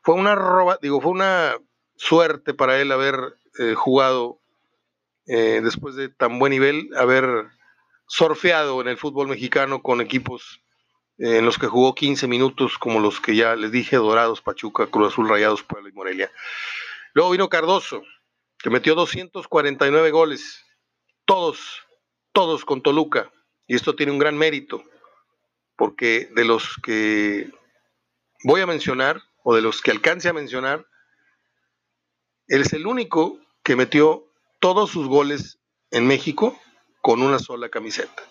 Fue 0.02 0.16
una 0.16 0.36
roba, 0.36 0.78
digo, 0.82 1.00
fue 1.00 1.12
una 1.12 1.56
suerte 1.96 2.54
para 2.54 2.82
él 2.82 2.92
haber 2.92 3.38
eh, 3.60 3.76
jugado 3.76 4.40
eh, 5.28 5.62
después 5.64 5.96
de 5.96 6.10
tan 6.10 6.40
buen 6.40 6.52
nivel, 6.52 6.90
haber 6.98 7.48
surfeado 8.08 8.82
en 8.82 8.88
el 8.88 8.98
fútbol 8.98 9.28
mexicano 9.28 9.82
con 9.82 10.02
equipos 10.02 10.62
en 11.18 11.46
los 11.46 11.58
que 11.58 11.68
jugó 11.68 11.96
15 11.96 12.28
minutos, 12.28 12.78
como 12.78 13.00
los 13.00 13.20
que 13.20 13.36
ya 13.36 13.56
les 13.56 13.72
dije, 13.72 13.96
Dorados, 13.96 14.42
Pachuca, 14.42 14.88
Cruz 14.88 15.14
Azul, 15.14 15.28
Rayados, 15.28 15.64
Puebla 15.64 15.90
y 15.90 15.94
Morelia. 15.94 16.32
Luego 17.14 17.32
vino 17.32 17.50
Cardoso, 17.50 18.04
que 18.60 18.70
metió 18.70 18.96
249 18.96 20.12
goles, 20.12 20.64
todos, 21.26 21.82
todos 22.34 22.66
con 22.66 22.82
Toluca. 22.82 23.32
Y 23.66 23.76
esto 23.76 23.96
tiene 23.96 24.12
un 24.12 24.20
gran 24.20 24.38
mérito, 24.38 24.84
porque 25.76 26.30
de 26.36 26.46
los 26.46 26.76
que 26.84 27.52
voy 28.44 28.62
a 28.62 28.68
mencionar, 28.68 29.22
o 29.44 29.56
de 29.56 29.62
los 29.62 29.82
que 29.82 29.92
alcance 29.92 30.30
a 30.30 30.34
mencionar, 30.34 30.86
él 32.48 32.62
es 32.62 32.74
el 32.74 32.86
único 32.86 33.40
que 33.64 33.76
metió 33.76 34.27
todos 34.68 34.90
sus 34.90 35.08
goles 35.08 35.60
en 35.92 36.06
México 36.08 36.60
con 37.00 37.22
una 37.22 37.40
sola 37.40 37.70
camiseta. 37.70 38.22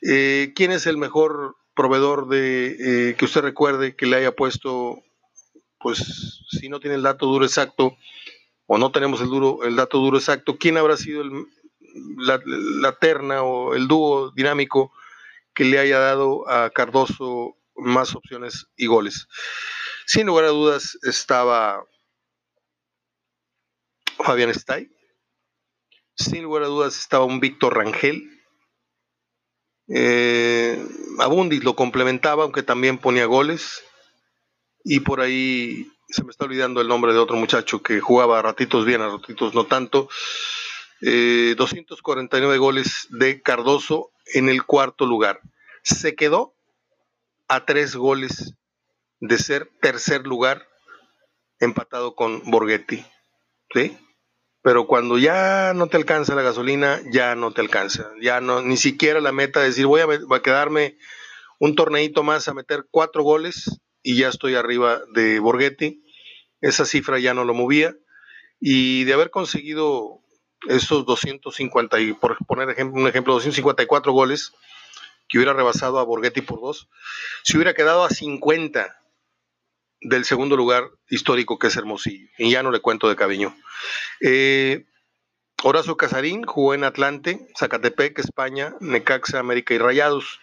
Eh, 0.00 0.54
¿Quién 0.56 0.72
es 0.72 0.86
el 0.86 0.96
mejor 0.96 1.56
proveedor 1.74 2.26
de 2.26 3.10
eh, 3.10 3.16
que 3.16 3.26
usted 3.26 3.42
recuerde 3.42 3.94
que 3.94 4.06
le 4.06 4.16
haya 4.16 4.32
puesto, 4.32 5.02
pues 5.78 6.40
si 6.48 6.70
no 6.70 6.80
tiene 6.80 6.96
el 6.96 7.02
dato 7.02 7.26
duro 7.26 7.44
exacto 7.44 7.98
o 8.64 8.78
no 8.78 8.92
tenemos 8.92 9.20
el 9.20 9.28
duro 9.28 9.62
el 9.64 9.76
dato 9.76 9.98
duro 9.98 10.16
exacto, 10.16 10.56
quién 10.56 10.78
habrá 10.78 10.96
sido 10.96 11.22
la, 12.16 12.98
terna 12.98 13.42
o 13.42 13.74
el 13.74 13.88
dúo 13.88 14.30
dinámico 14.30 14.90
que 15.52 15.66
le 15.66 15.78
haya 15.78 15.98
dado 15.98 16.48
a 16.48 16.70
Cardoso 16.70 17.58
más 17.76 18.14
opciones 18.14 18.68
y 18.74 18.86
goles. 18.86 19.28
Sin 20.06 20.28
lugar 20.28 20.46
a 20.46 20.48
dudas 20.48 20.96
estaba 21.02 21.84
Fabián 24.16 24.48
Stay. 24.48 24.88
Sin 26.14 26.42
lugar 26.42 26.62
a 26.62 26.66
dudas 26.66 26.98
estaba 26.98 27.24
un 27.24 27.40
Víctor 27.40 27.76
Rangel. 27.76 28.28
Eh, 29.88 30.84
Abundis 31.18 31.64
lo 31.64 31.74
complementaba, 31.74 32.44
aunque 32.44 32.62
también 32.62 32.98
ponía 32.98 33.26
goles. 33.26 33.82
Y 34.84 35.00
por 35.00 35.20
ahí 35.20 35.90
se 36.08 36.24
me 36.24 36.30
está 36.30 36.44
olvidando 36.44 36.80
el 36.80 36.88
nombre 36.88 37.12
de 37.12 37.18
otro 37.18 37.36
muchacho 37.36 37.82
que 37.82 38.00
jugaba 38.00 38.38
a 38.38 38.42
ratitos 38.42 38.84
bien, 38.84 39.00
a 39.00 39.08
ratitos 39.08 39.54
no 39.54 39.66
tanto. 39.66 40.08
249 41.00 42.54
eh, 42.54 42.58
goles 42.58 43.08
de 43.10 43.42
Cardoso 43.42 44.12
en 44.26 44.48
el 44.48 44.64
cuarto 44.64 45.06
lugar. 45.06 45.40
Se 45.82 46.14
quedó 46.14 46.54
a 47.48 47.64
tres 47.64 47.96
goles 47.96 48.54
de 49.20 49.38
ser 49.38 49.70
tercer 49.80 50.26
lugar, 50.26 50.68
empatado 51.58 52.14
con 52.14 52.42
Borghetti. 52.50 53.04
¿sí? 53.74 53.96
Pero 54.62 54.86
cuando 54.86 55.18
ya 55.18 55.72
no 55.74 55.88
te 55.88 55.96
alcanza 55.96 56.36
la 56.36 56.42
gasolina, 56.42 57.00
ya 57.10 57.34
no 57.34 57.50
te 57.50 57.60
alcanza. 57.60 58.12
Ya 58.20 58.40
no, 58.40 58.62
ni 58.62 58.76
siquiera 58.76 59.20
la 59.20 59.32
meta 59.32 59.60
de 59.60 59.66
decir 59.66 59.86
voy 59.86 60.00
a, 60.00 60.40
quedarme 60.40 60.96
un 61.58 61.74
torneito 61.74 62.22
más 62.22 62.46
a 62.46 62.54
meter 62.54 62.86
cuatro 62.88 63.24
goles 63.24 63.80
y 64.02 64.16
ya 64.16 64.28
estoy 64.28 64.54
arriba 64.54 65.00
de 65.14 65.40
Borghetti. 65.40 66.04
Esa 66.60 66.84
cifra 66.84 67.18
ya 67.18 67.34
no 67.34 67.44
lo 67.44 67.54
movía. 67.54 67.96
Y 68.60 69.02
de 69.02 69.14
haber 69.14 69.30
conseguido 69.30 70.20
esos 70.68 71.04
250, 71.04 71.98
y 71.98 72.12
por 72.12 72.36
poner 72.46 72.68
un 72.84 73.08
ejemplo, 73.08 73.34
254 73.34 74.12
goles, 74.12 74.52
que 75.28 75.38
hubiera 75.38 75.54
rebasado 75.54 75.98
a 75.98 76.04
Borghetti 76.04 76.40
por 76.40 76.60
dos, 76.60 76.88
se 77.42 77.56
hubiera 77.56 77.74
quedado 77.74 78.04
a 78.04 78.10
50 78.10 79.01
del 80.04 80.24
segundo 80.24 80.56
lugar 80.56 80.90
histórico 81.08 81.58
que 81.58 81.68
es 81.68 81.76
Hermosillo. 81.76 82.28
Y 82.38 82.50
ya 82.50 82.62
no 82.62 82.70
le 82.70 82.80
cuento 82.80 83.08
de 83.08 83.16
Caviño. 83.16 83.54
Eh, 84.20 84.84
Horacio 85.62 85.96
Casarín 85.96 86.42
jugó 86.44 86.74
en 86.74 86.84
Atlante, 86.84 87.46
Zacatepec, 87.56 88.18
España, 88.18 88.74
Necaxa, 88.80 89.38
América 89.38 89.74
y 89.74 89.78
Rayados. 89.78 90.40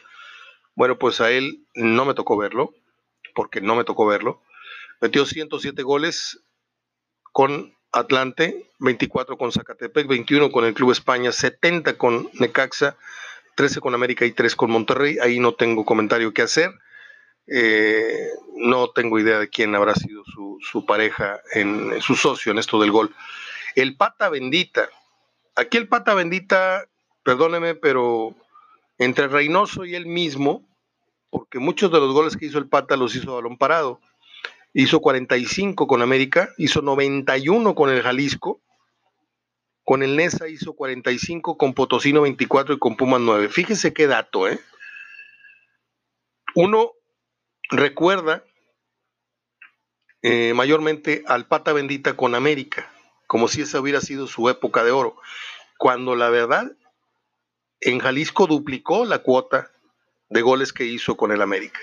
Bueno, 0.75 0.97
pues 0.97 1.19
a 1.19 1.29
él 1.31 1.65
no 1.75 2.05
me 2.05 2.13
tocó 2.13 2.37
verlo, 2.37 2.73
porque 3.35 3.59
no 3.59 3.75
me 3.75 3.83
tocó 3.83 4.05
verlo. 4.05 4.41
Metió 5.01 5.25
107 5.25 5.83
goles 5.83 6.41
con 7.33 7.75
Atlante, 7.91 8.71
24 8.79 9.37
con 9.37 9.51
Zacatepec, 9.51 10.07
21 10.07 10.51
con 10.51 10.63
el 10.63 10.73
Club 10.73 10.91
España, 10.91 11.31
70 11.31 11.97
con 11.97 12.29
Necaxa, 12.33 12.95
13 13.55 13.81
con 13.81 13.93
América 13.93 14.25
y 14.25 14.31
3 14.31 14.55
con 14.55 14.71
Monterrey. 14.71 15.17
Ahí 15.21 15.39
no 15.39 15.53
tengo 15.53 15.83
comentario 15.83 16.33
que 16.33 16.43
hacer. 16.43 16.71
Eh, 17.51 18.29
no 18.55 18.89
tengo 18.89 19.19
idea 19.19 19.39
de 19.39 19.49
quién 19.49 19.73
habrá 19.73 19.95
sido 19.95 20.23
su, 20.61 20.85
pareja, 20.85 21.39
en, 21.53 21.99
su 22.01 22.15
socio 22.15 22.51
en 22.51 22.59
esto 22.59 22.79
del 22.79 22.91
gol. 22.91 23.15
El 23.75 23.95
pata 23.95 24.29
bendita. 24.29 24.89
Aquí 25.55 25.77
el 25.77 25.87
pata 25.87 26.13
bendita, 26.13 26.85
perdóneme, 27.23 27.75
pero 27.75 28.35
entre 28.97 29.27
Reynoso 29.27 29.85
y 29.85 29.95
él 29.95 30.05
mismo, 30.05 30.63
porque 31.29 31.59
muchos 31.59 31.91
de 31.91 31.99
los 31.99 32.13
goles 32.13 32.37
que 32.37 32.45
hizo 32.45 32.59
el 32.59 32.67
pata 32.67 32.97
los 32.97 33.15
hizo 33.15 33.35
balón 33.35 33.57
parado. 33.57 33.99
Hizo 34.73 34.99
45 34.99 35.87
con 35.87 36.03
América, 36.03 36.49
hizo 36.57 36.81
91 36.81 37.73
con 37.73 37.89
el 37.89 38.03
Jalisco, 38.03 38.61
con 39.83 40.03
el 40.03 40.15
Nesa 40.15 40.47
hizo 40.47 40.73
45, 40.73 41.57
con 41.57 41.73
Potosino 41.73 42.21
24 42.21 42.75
y 42.75 42.79
con 42.79 42.95
Pumas 42.95 43.21
9. 43.21 43.49
Fíjese 43.49 43.91
qué 43.91 44.05
dato, 44.05 44.47
¿eh? 44.47 44.59
Uno 46.53 46.91
recuerda 47.69 48.43
eh, 50.21 50.53
mayormente 50.53 51.23
al 51.27 51.47
pata 51.47 51.71
bendita 51.73 52.17
con 52.17 52.35
América, 52.35 52.91
como 53.27 53.47
si 53.47 53.61
esa 53.61 53.79
hubiera 53.79 54.01
sido 54.01 54.27
su 54.27 54.49
época 54.49 54.83
de 54.83 54.91
oro, 54.91 55.15
cuando 55.77 56.15
la 56.15 56.29
verdad 56.29 56.71
en 57.79 57.99
Jalisco 57.99 58.47
duplicó 58.47 59.05
la 59.05 59.19
cuota 59.19 59.71
de 60.29 60.41
goles 60.41 60.73
que 60.73 60.85
hizo 60.85 61.15
con 61.15 61.31
el 61.31 61.41
América. 61.41 61.79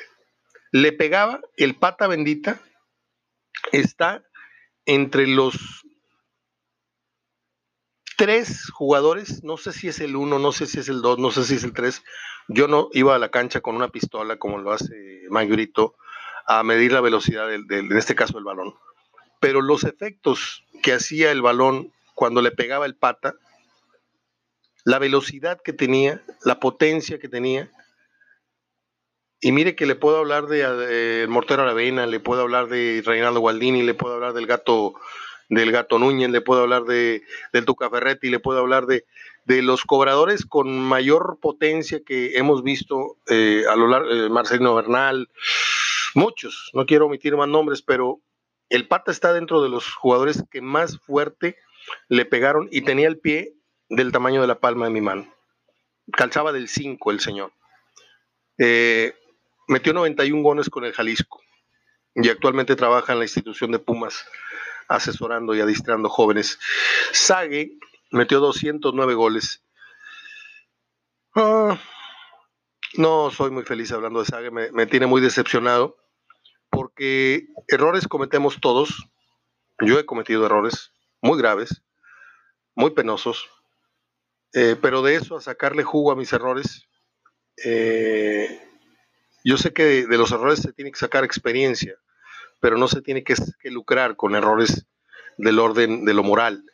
Le 0.71 0.93
pegaba 0.93 1.40
el 1.57 1.76
pata 1.76 2.07
bendita, 2.07 2.61
está 3.73 4.23
entre 4.85 5.26
los 5.26 5.87
tres 8.16 8.71
jugadores, 8.71 9.43
no 9.45 9.57
sé 9.57 9.73
si 9.73 9.88
es 9.88 10.00
el 10.00 10.16
uno, 10.16 10.38
no 10.38 10.52
sé 10.52 10.66
si 10.66 10.81
es 10.81 10.88
el 10.88 11.02
dos, 11.02 11.19
no 11.19 11.31
sé 11.31 11.45
si 11.45 11.55
es 11.55 11.64
el 11.64 11.73
tres. 11.73 12.02
Yo 12.49 12.69
no 12.69 12.88
iba 12.93 13.15
a 13.15 13.19
la 13.19 13.31
cancha 13.31 13.61
con 13.61 13.76
una 13.76 13.88
pistola 13.88 14.37
como 14.37 14.59
lo 14.59 14.73
hace 14.73 15.23
Mayurito 15.31 15.97
a 16.47 16.62
medir 16.62 16.93
la 16.93 17.00
velocidad 17.00 17.49
del, 17.49 17.67
en 17.71 17.97
este 17.97 18.15
caso 18.15 18.35
del 18.35 18.45
balón. 18.45 18.75
Pero 19.41 19.61
los 19.61 19.85
efectos 19.85 20.65
que 20.83 20.93
hacía 20.93 21.33
el 21.33 21.43
balón 21.43 21.93
cuando 22.15 22.41
le 22.41 22.50
pegaba 22.50 22.87
el 22.87 22.97
pata, 22.97 23.35
la 24.85 24.99
velocidad 24.99 25.61
que 25.62 25.73
tenía, 25.73 26.23
la 26.45 26.61
potencia 26.61 27.19
que 27.19 27.29
tenía, 27.29 27.71
y 29.41 29.53
mire 29.53 29.76
que 29.76 29.87
le 29.87 29.97
puedo 29.97 30.19
hablar 30.19 30.47
de, 30.47 31.26
Mortero 31.29 31.62
Aravena, 31.62 32.07
le 32.07 32.21
puedo 32.21 32.43
hablar 32.43 32.69
de 32.69 33.03
Reinaldo 33.05 33.41
Gualdini, 33.41 33.83
le 33.83 33.95
puedo 33.95 34.15
hablar 34.15 34.33
del 34.33 34.47
gato 34.47 34.95
del 35.49 35.73
Gato 35.73 35.99
Núñez, 35.99 36.31
le 36.31 36.41
puedo 36.41 36.62
hablar 36.62 36.85
de, 36.85 37.23
del 37.53 37.65
Tuca 37.65 37.91
Ferretti, 37.91 38.31
le 38.31 38.41
puedo 38.41 38.59
hablar 38.59 38.87
de, 38.87 39.05
de 39.45 39.62
los 39.62 39.85
cobradores 39.85 40.45
con 40.45 40.81
mayor 40.81 41.38
potencia 41.41 42.03
que 42.05 42.37
hemos 42.37 42.62
visto 42.62 43.17
eh, 43.29 43.65
a 43.71 43.76
lo 43.76 43.87
largo, 43.87 44.11
eh, 44.11 44.29
Marcelino 44.29 44.75
Bernal, 44.75 45.29
muchos, 46.15 46.71
no 46.75 46.85
quiero 46.85 47.07
omitir 47.07 47.37
más 47.37 47.49
nombres, 47.49 47.83
pero 47.83 48.21
el 48.69 48.88
Pata 48.88 49.12
está 49.12 49.33
dentro 49.33 49.62
de 49.62 49.69
los 49.69 49.93
jugadores 49.95 50.43
que 50.50 50.61
más 50.61 50.99
fuerte 50.99 51.57
le 52.09 52.25
pegaron 52.25 52.69
y 52.73 52.83
tenía 52.83 53.07
el 53.07 53.19
pie 53.19 53.55
del 53.88 54.11
tamaño 54.11 54.41
de 54.41 54.49
la 54.49 54.59
palma 54.59 54.87
de 54.87 54.91
mi 54.91 55.00
mano. 55.00 55.33
calzaba 56.12 56.53
del 56.53 56.69
5 56.69 57.11
el 57.12 57.21
señor. 57.21 57.53
Eh, 58.59 59.15
metió 59.69 59.93
91 59.93 60.43
goles 60.43 60.71
con 60.71 60.85
el 60.85 60.93
Jalisco 60.93 61.41
y 62.15 62.29
actualmente 62.29 62.75
trabaja 62.75 63.12
en 63.12 63.19
la 63.19 63.25
institución 63.25 63.71
de 63.71 63.79
Pumas 63.79 64.26
asesorando 64.88 65.55
y 65.55 65.61
adistrando 65.61 66.09
jóvenes. 66.09 66.59
Sague 67.12 67.78
metió 68.11 68.40
209 68.40 69.14
goles. 69.14 69.62
Ah, 71.35 71.78
no 72.95 73.31
soy 73.31 73.50
muy 73.50 73.64
feliz 73.64 73.93
hablando 73.93 74.21
de 74.21 74.26
Sague, 74.26 74.50
me, 74.50 74.87
tiene 74.87 75.07
muy 75.07 75.21
decepcionado 75.21 75.97
porque 76.71 77.49
errores 77.69 78.09
cometemos 78.09 78.61
todos. 78.61 79.09
Yo 79.81 79.99
he 79.99 80.07
cometido 80.07 80.47
errores 80.47 80.93
muy 81.21 81.38
graves, 81.38 81.83
muy 82.75 82.90
penosos, 82.90 83.50
eh, 84.55 84.76
pero 84.81 85.02
de 85.02 85.16
eso 85.16 85.37
a 85.37 85.40
sacarle 85.40 85.83
jugo 85.83 86.12
a 86.12 86.16
mis 86.16 86.33
errores, 86.33 86.87
eh, 87.62 88.62
yo 89.45 89.57
sé 89.57 89.73
que 89.73 90.07
de, 90.07 90.19
los 90.19 90.33
errores 90.33 90.61
se 90.61 90.73
tiene 90.73 90.90
que 90.90 90.99
sacar 90.99 91.25
experiencia, 91.25 91.97
pero 92.60 92.78
no 92.78 92.88
se 92.88 93.02
tiene 93.02 93.22
que, 93.25 93.34
lucrar 93.64 94.16
con 94.16 94.34
errores 94.34 94.86
del 95.36 95.58
orden 95.58 96.04
de 96.04 96.14
lo 96.14 96.22
moral. 96.22 96.64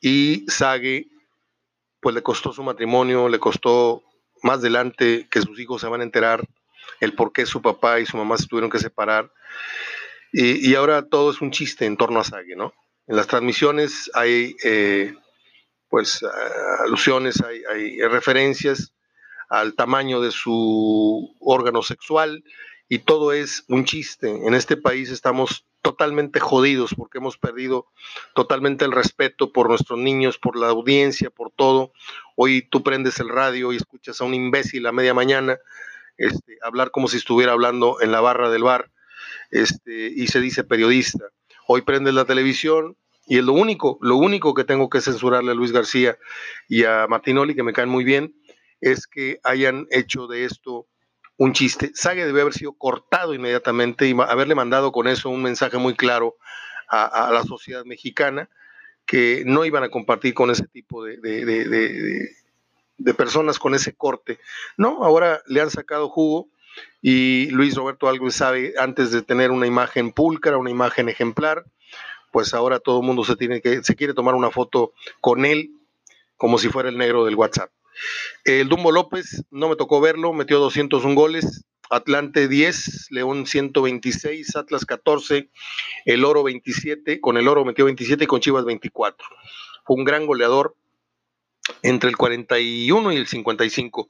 Y 0.00 0.44
Sage, 0.48 1.08
pues 2.00 2.14
le 2.14 2.22
costó 2.22 2.52
su 2.52 2.62
matrimonio, 2.62 3.28
le 3.28 3.38
costó 3.38 4.02
más 4.42 4.58
adelante 4.58 5.28
que 5.30 5.42
sus 5.42 5.58
hijos 5.60 5.80
se 5.82 5.88
van 5.88 6.00
a 6.00 6.04
enterar 6.04 6.46
el 7.00 7.14
por 7.14 7.32
qué 7.32 7.44
su 7.44 7.60
papá 7.60 8.00
y 8.00 8.06
su 8.06 8.16
mamá 8.16 8.38
se 8.38 8.46
tuvieron 8.46 8.70
que 8.70 8.78
separar. 8.78 9.30
Y, 10.32 10.74
ahora 10.74 11.02
todo 11.08 11.32
es 11.32 11.40
un 11.40 11.50
chiste 11.50 11.86
en 11.86 11.96
torno 11.96 12.20
a 12.20 12.24
Sage, 12.24 12.54
¿no? 12.56 12.72
En 13.08 13.16
las 13.16 13.26
transmisiones 13.26 14.10
hay 14.14 14.54
eh, 14.62 15.14
pues 15.88 16.24
alusiones, 16.84 17.42
hay 17.42 18.00
referencias 18.02 18.94
al 19.48 19.74
tamaño 19.74 20.20
de 20.20 20.30
su 20.30 21.36
órgano 21.40 21.82
sexual 21.82 22.44
y 22.92 22.98
todo 22.98 23.32
es 23.32 23.64
un 23.68 23.84
chiste. 23.84 24.28
En 24.28 24.52
este 24.52 24.76
país 24.76 25.10
estamos 25.10 25.64
totalmente 25.80 26.40
jodidos 26.40 26.92
porque 26.96 27.18
hemos 27.18 27.38
perdido 27.38 27.86
totalmente 28.34 28.84
el 28.84 28.90
respeto 28.90 29.52
por 29.52 29.68
nuestros 29.68 30.00
niños, 30.00 30.38
por 30.38 30.56
la 30.56 30.70
audiencia, 30.70 31.30
por 31.30 31.52
todo. 31.52 31.92
Hoy 32.34 32.62
tú 32.68 32.82
prendes 32.82 33.20
el 33.20 33.28
radio 33.28 33.72
y 33.72 33.76
escuchas 33.76 34.20
a 34.20 34.24
un 34.24 34.34
imbécil 34.34 34.84
a 34.86 34.92
media 34.92 35.14
mañana 35.14 35.60
este, 36.18 36.58
hablar 36.62 36.90
como 36.90 37.06
si 37.06 37.18
estuviera 37.18 37.52
hablando 37.52 38.00
en 38.00 38.10
la 38.10 38.20
barra 38.20 38.50
del 38.50 38.64
bar 38.64 38.90
este, 39.52 40.08
y 40.08 40.26
se 40.26 40.40
dice 40.40 40.64
periodista. 40.64 41.26
Hoy 41.68 41.82
prendes 41.82 42.12
la 42.14 42.24
televisión 42.24 42.96
y 43.24 43.38
es 43.38 43.44
lo 43.44 43.52
único, 43.52 43.98
lo 44.02 44.16
único 44.16 44.52
que 44.52 44.64
tengo 44.64 44.90
que 44.90 45.00
censurarle 45.00 45.52
a 45.52 45.54
Luis 45.54 45.70
García 45.70 46.18
y 46.68 46.82
a 46.82 47.06
Martinoli, 47.08 47.54
que 47.54 47.62
me 47.62 47.72
caen 47.72 47.88
muy 47.88 48.02
bien, 48.02 48.34
es 48.80 49.06
que 49.06 49.38
hayan 49.44 49.86
hecho 49.92 50.26
de 50.26 50.44
esto 50.44 50.88
un 51.40 51.54
chiste. 51.54 51.90
Sague 51.94 52.26
debe 52.26 52.42
haber 52.42 52.52
sido 52.52 52.74
cortado 52.74 53.32
inmediatamente 53.32 54.06
y 54.06 54.14
haberle 54.28 54.54
mandado 54.54 54.92
con 54.92 55.08
eso 55.08 55.30
un 55.30 55.42
mensaje 55.42 55.78
muy 55.78 55.94
claro 55.94 56.36
a, 56.86 57.30
la 57.32 57.44
sociedad 57.44 57.86
mexicana 57.86 58.50
que 59.06 59.42
no 59.46 59.64
iban 59.64 59.82
a 59.82 59.88
compartir 59.88 60.34
con 60.34 60.50
ese 60.50 60.66
tipo 60.66 61.02
de, 61.02 61.16
personas 63.16 63.58
con 63.58 63.74
ese 63.74 63.94
corte. 63.94 64.38
No, 64.76 65.02
ahora 65.02 65.40
le 65.46 65.62
han 65.62 65.70
sacado 65.70 66.10
jugo 66.10 66.50
y 67.00 67.46
Luis 67.52 67.74
Roberto 67.74 68.10
algo 68.10 68.30
sabe, 68.30 68.74
antes 68.76 69.10
de 69.10 69.22
tener 69.22 69.50
una 69.50 69.66
imagen 69.66 70.12
pulcra, 70.12 70.58
una 70.58 70.70
imagen 70.70 71.08
ejemplar, 71.08 71.64
pues 72.32 72.52
ahora 72.52 72.80
todo 72.80 73.00
el 73.00 73.06
mundo 73.06 73.24
se 73.24 73.36
tiene 73.36 73.62
que, 73.62 73.82
se 73.82 73.96
quiere 73.96 74.12
tomar 74.12 74.34
una 74.34 74.50
foto 74.50 74.92
con 75.22 75.46
él 75.46 75.70
como 76.36 76.58
si 76.58 76.68
fuera 76.68 76.90
el 76.90 76.98
negro 76.98 77.24
del 77.24 77.36
WhatsApp. 77.36 77.70
El 78.44 78.68
Dumbo 78.68 78.92
López, 78.92 79.44
no 79.50 79.68
me 79.68 79.76
tocó 79.76 80.00
verlo, 80.00 80.32
metió 80.32 80.58
201 80.58 81.14
goles. 81.14 81.64
Atlante 81.90 82.46
10, 82.46 83.08
León 83.10 83.46
126, 83.46 84.54
Atlas 84.54 84.86
14, 84.86 85.50
el 86.04 86.24
Oro 86.24 86.44
27, 86.44 87.20
con 87.20 87.36
el 87.36 87.48
Oro 87.48 87.64
metió 87.64 87.84
27 87.84 88.24
y 88.24 88.26
con 88.28 88.40
Chivas 88.40 88.64
24. 88.64 89.26
Fue 89.84 89.96
un 89.96 90.04
gran 90.04 90.24
goleador 90.24 90.76
entre 91.82 92.08
el 92.10 92.16
41 92.16 93.12
y 93.12 93.16
el 93.16 93.26
55. 93.26 94.08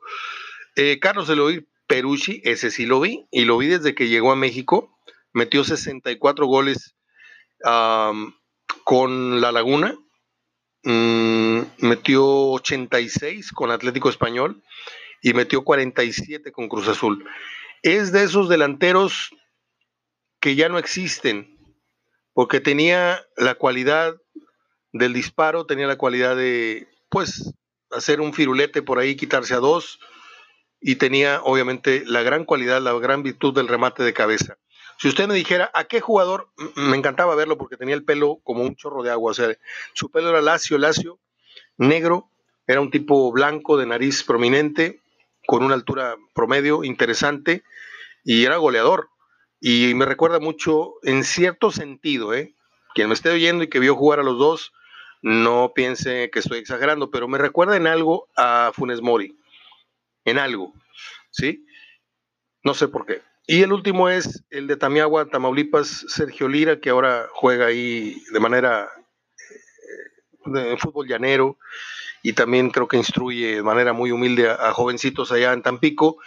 Eh, 0.76 0.98
Carlos 1.00 1.30
Eloy 1.30 1.66
Perucci, 1.86 2.42
ese 2.44 2.70
sí 2.70 2.84
lo 2.84 3.00
vi, 3.00 3.26
y 3.30 3.46
lo 3.46 3.56
vi 3.56 3.68
desde 3.68 3.94
que 3.94 4.08
llegó 4.08 4.30
a 4.30 4.36
México, 4.36 4.96
metió 5.32 5.64
64 5.64 6.46
goles 6.46 6.94
con 8.84 9.40
La 9.40 9.52
Laguna, 9.52 9.98
Mm, 10.82 11.60
metió 11.78 12.26
86 12.26 13.52
con 13.52 13.70
Atlético 13.70 14.08
Español 14.08 14.62
y 15.20 15.34
metió 15.34 15.62
47 15.62 16.52
con 16.52 16.68
Cruz 16.68 16.88
Azul. 16.88 17.24
Es 17.82 18.12
de 18.12 18.24
esos 18.24 18.48
delanteros 18.48 19.30
que 20.40 20.54
ya 20.54 20.68
no 20.68 20.78
existen, 20.78 21.58
porque 22.32 22.60
tenía 22.60 23.22
la 23.36 23.54
cualidad 23.54 24.16
del 24.92 25.12
disparo, 25.12 25.66
tenía 25.66 25.86
la 25.86 25.98
cualidad 25.98 26.36
de, 26.36 26.88
pues, 27.10 27.54
hacer 27.90 28.20
un 28.20 28.32
firulete 28.32 28.82
por 28.82 28.98
ahí, 28.98 29.16
quitarse 29.16 29.54
a 29.54 29.58
dos, 29.58 30.00
y 30.80 30.96
tenía 30.96 31.42
obviamente 31.42 32.04
la 32.06 32.22
gran 32.22 32.44
cualidad, 32.46 32.80
la 32.80 32.92
gran 32.94 33.22
virtud 33.22 33.54
del 33.54 33.68
remate 33.68 34.02
de 34.02 34.14
cabeza. 34.14 34.56
Si 35.00 35.08
usted 35.08 35.26
me 35.26 35.34
dijera 35.34 35.70
a 35.72 35.84
qué 35.84 36.02
jugador, 36.02 36.50
me 36.76 36.94
encantaba 36.94 37.34
verlo 37.34 37.56
porque 37.56 37.78
tenía 37.78 37.94
el 37.94 38.04
pelo 38.04 38.38
como 38.44 38.64
un 38.64 38.76
chorro 38.76 39.02
de 39.02 39.10
agua, 39.10 39.30
o 39.30 39.34
sea, 39.34 39.56
su 39.94 40.10
pelo 40.10 40.28
era 40.28 40.42
lacio, 40.42 40.76
lacio, 40.76 41.18
negro, 41.78 42.28
era 42.66 42.82
un 42.82 42.90
tipo 42.90 43.32
blanco 43.32 43.78
de 43.78 43.86
nariz 43.86 44.22
prominente, 44.24 45.00
con 45.46 45.64
una 45.64 45.72
altura 45.72 46.16
promedio 46.34 46.84
interesante 46.84 47.64
y 48.24 48.44
era 48.44 48.58
goleador. 48.58 49.08
Y 49.58 49.94
me 49.94 50.04
recuerda 50.04 50.38
mucho, 50.38 50.96
en 51.02 51.24
cierto 51.24 51.70
sentido, 51.70 52.34
¿eh? 52.34 52.54
quien 52.94 53.08
me 53.08 53.14
esté 53.14 53.30
oyendo 53.30 53.64
y 53.64 53.68
que 53.68 53.78
vio 53.78 53.96
jugar 53.96 54.20
a 54.20 54.22
los 54.22 54.36
dos, 54.36 54.70
no 55.22 55.72
piense 55.74 56.28
que 56.30 56.40
estoy 56.40 56.58
exagerando, 56.58 57.10
pero 57.10 57.26
me 57.26 57.38
recuerda 57.38 57.74
en 57.74 57.86
algo 57.86 58.28
a 58.36 58.70
Funes 58.74 59.00
Mori, 59.00 59.34
en 60.26 60.38
algo, 60.38 60.74
¿sí? 61.30 61.64
No 62.62 62.74
sé 62.74 62.88
por 62.88 63.06
qué. 63.06 63.29
Y 63.52 63.64
el 63.64 63.72
último 63.72 64.08
es 64.08 64.44
el 64.50 64.68
de 64.68 64.76
Tamiagua, 64.76 65.26
Tamaulipas, 65.26 66.04
Sergio 66.06 66.46
Lira, 66.46 66.78
que 66.78 66.90
ahora 66.90 67.26
juega 67.32 67.66
ahí 67.66 68.22
de 68.32 68.38
manera 68.38 68.88
eh, 70.46 70.50
de 70.52 70.76
fútbol 70.76 71.08
llanero 71.08 71.58
y 72.22 72.34
también 72.34 72.70
creo 72.70 72.86
que 72.86 72.96
instruye 72.96 73.56
de 73.56 73.62
manera 73.64 73.92
muy 73.92 74.12
humilde 74.12 74.48
a, 74.48 74.72
jovencitos 74.72 75.32
allá 75.32 75.52
en 75.52 75.62
Tampico. 75.62 76.18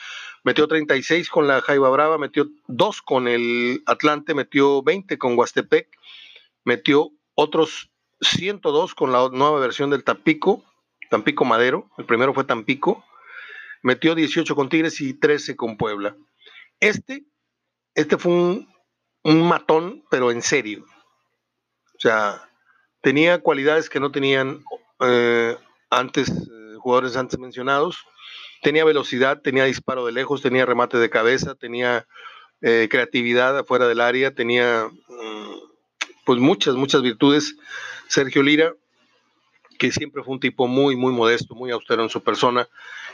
Metió 0.43 0.67
36 0.67 1.29
con 1.29 1.47
la 1.47 1.61
Jaiba 1.61 1.89
Brava, 1.91 2.17
metió 2.17 2.49
2 2.67 3.01
con 3.03 3.29
el 3.29 3.81
Atlante, 3.85 4.33
metió 4.33 4.83
20 4.83 5.17
con 5.17 5.37
Huastepec, 5.39 5.87
metió 6.65 7.11
otros 7.35 7.89
102 8.19 8.95
con 8.95 9.13
la 9.13 9.29
nueva 9.31 9.61
versión 9.61 9.91
del 9.91 10.03
Tampico, 10.03 10.65
Tampico 11.09 11.45
Madero, 11.45 11.89
el 11.97 12.03
primero 12.03 12.33
fue 12.33 12.43
Tampico, 12.43 13.05
metió 13.81 14.13
18 14.13 14.53
con 14.55 14.67
Tigres 14.67 14.99
y 14.99 15.13
13 15.13 15.55
con 15.55 15.77
Puebla. 15.77 16.17
Este, 16.83 17.23
este 17.95 18.17
fue 18.17 18.33
un, 18.33 18.67
matón, 19.47 20.03
pero 20.11 20.31
en 20.31 20.41
serio. 20.41 20.83
O 21.95 21.99
sea, 21.99 22.49
tenía 22.99 23.39
cualidades 23.39 23.89
que 23.89 24.01
no 24.01 24.11
tenían 24.11 24.65
eh, 24.99 25.55
antes, 25.89 26.29
eh, 26.29 26.75
jugadores 26.79 27.15
antes 27.15 27.39
mencionados. 27.39 28.03
Tenía 28.61 28.83
velocidad, 28.83 29.41
tenía 29.41 29.63
disparo 29.63 30.05
de 30.05 30.11
lejos, 30.11 30.41
tenía 30.41 30.65
remate 30.65 30.97
de 30.97 31.09
cabeza, 31.09 31.55
tenía 31.55 32.05
eh, 32.61 32.89
creatividad 32.91 33.57
afuera 33.57 33.87
del 33.87 34.01
área, 34.01 34.35
tenía 34.35 34.89
mm, 35.07 35.55
pues 36.25 36.39
muchas, 36.39 36.75
muchas 36.75 37.01
virtudes. 37.01 37.55
Sergio 38.09 38.43
Lira, 38.43 38.73
que 39.79 39.93
siempre 39.93 40.21
fue 40.21 40.33
un 40.33 40.41
tipo 40.41 40.67
muy, 40.67 40.97
muy 40.97 41.13
modesto, 41.13 41.55
muy 41.55 41.71
austero 41.71 42.03
en 42.03 42.09
su 42.09 42.21
persona, 42.21 42.67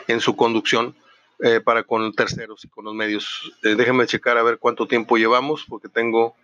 en 0.07 0.21
su 0.21 0.35
conducción. 0.35 0.95
Eh, 1.41 1.61
para 1.61 1.83
con 1.83 2.11
terceros 2.11 2.65
y 2.65 2.67
con 2.67 2.83
los 2.83 2.93
medios. 2.93 3.53
Eh, 3.63 3.75
déjenme 3.75 4.05
checar 4.07 4.37
a 4.37 4.43
ver 4.43 4.57
cuánto 4.57 4.87
tiempo 4.87 5.15
llevamos, 5.15 5.65
porque 5.69 5.87
tengo 5.87 6.35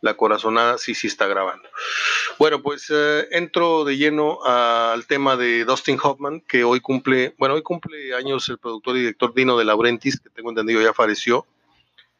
la 0.00 0.14
corazonada, 0.14 0.78
sí, 0.78 0.94
sí 0.94 1.06
está 1.06 1.26
grabando. 1.26 1.68
Bueno, 2.38 2.62
pues 2.62 2.86
eh, 2.88 3.28
entro 3.32 3.84
de 3.84 3.98
lleno 3.98 4.42
al 4.42 5.06
tema 5.06 5.36
de 5.36 5.66
Dustin 5.66 5.98
Hoffman, 6.02 6.40
que 6.40 6.64
hoy 6.64 6.80
cumple, 6.80 7.34
bueno, 7.36 7.56
hoy 7.56 7.62
cumple 7.62 8.14
años 8.14 8.48
el 8.48 8.56
productor 8.56 8.96
y 8.96 9.00
director 9.00 9.34
Dino 9.34 9.58
de 9.58 9.66
Laurentiis, 9.66 10.18
que 10.18 10.30
tengo 10.30 10.48
entendido 10.48 10.80
ya 10.80 10.94
falleció. 10.94 11.46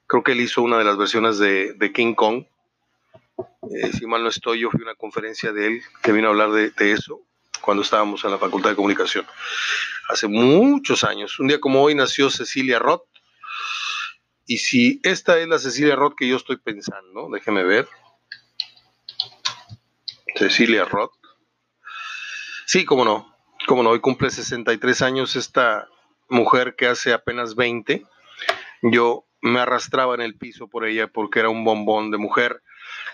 Creo 0.06 0.22
que 0.22 0.32
él 0.32 0.40
hizo 0.42 0.61
una 0.61 0.78
de 0.78 0.85
las 0.85 0.98
versiones 0.98 1.38
de, 1.38 1.92
King 1.94 2.14
Kong. 2.14 2.44
si 3.98 4.06
mal 4.06 4.22
no 4.22 4.28
estoy, 4.28 4.61
yo 4.61 4.70
fui 4.70 4.82
a 4.82 4.85
una 4.85 4.94
conferencia 4.94 5.50
de 5.50 5.66
él 5.66 5.82
que 6.02 6.12
vino 6.12 6.28
a 6.28 6.30
hablar 6.30 6.50
de 6.50 6.92
eso 6.92 7.26
cuando 7.61 7.83
estábamos 7.83 8.25
en 8.25 8.31
la 8.31 8.38
Facultad 8.38 8.71
de 8.71 8.77
Comunicación, 8.77 9.27
hace 10.09 10.29
muchos 10.29 11.05
años. 11.05 11.38
Un 11.38 11.49
día 11.49 11.61
como 11.61 11.83
hoy 11.83 11.95
nació 11.95 12.31
Cecilia 12.31 12.79
Roth. 12.79 13.05
Y 14.47 14.59
si 14.59 15.01
esta 15.03 15.38
es 15.38 15.49
la 15.49 15.59
Cecilia 15.59 15.97
Roth 15.97 16.14
que 16.16 16.29
yo 16.29 16.37
estoy 16.37 16.57
pensando, 16.57 17.29
déjeme 17.33 17.64
ver. 17.64 17.88
Cecilia 20.37 20.85
Roth. 20.85 21.12
Sí, 22.66 22.85
cómo 22.85 23.05
no. 23.05 23.35
como 23.66 23.83
no, 23.83 23.90
hoy 23.90 24.01
cumple 24.01 24.31
63 24.31 25.03
años 25.03 25.37
esta 25.37 25.88
mujer 26.29 26.77
que 26.77 26.87
hace 26.87 27.12
apenas 27.12 27.55
20. 27.55 28.05
Yo 28.83 29.27
me 29.40 29.61
arrastraba 29.61 30.14
en 30.14 30.21
el 30.21 30.37
piso 30.37 30.69
por 30.69 30.87
ella 30.87 31.09
porque 31.09 31.40
era 31.40 31.49
un 31.49 31.64
bombón 31.64 32.11
de 32.11 32.19
mujer. 32.19 32.62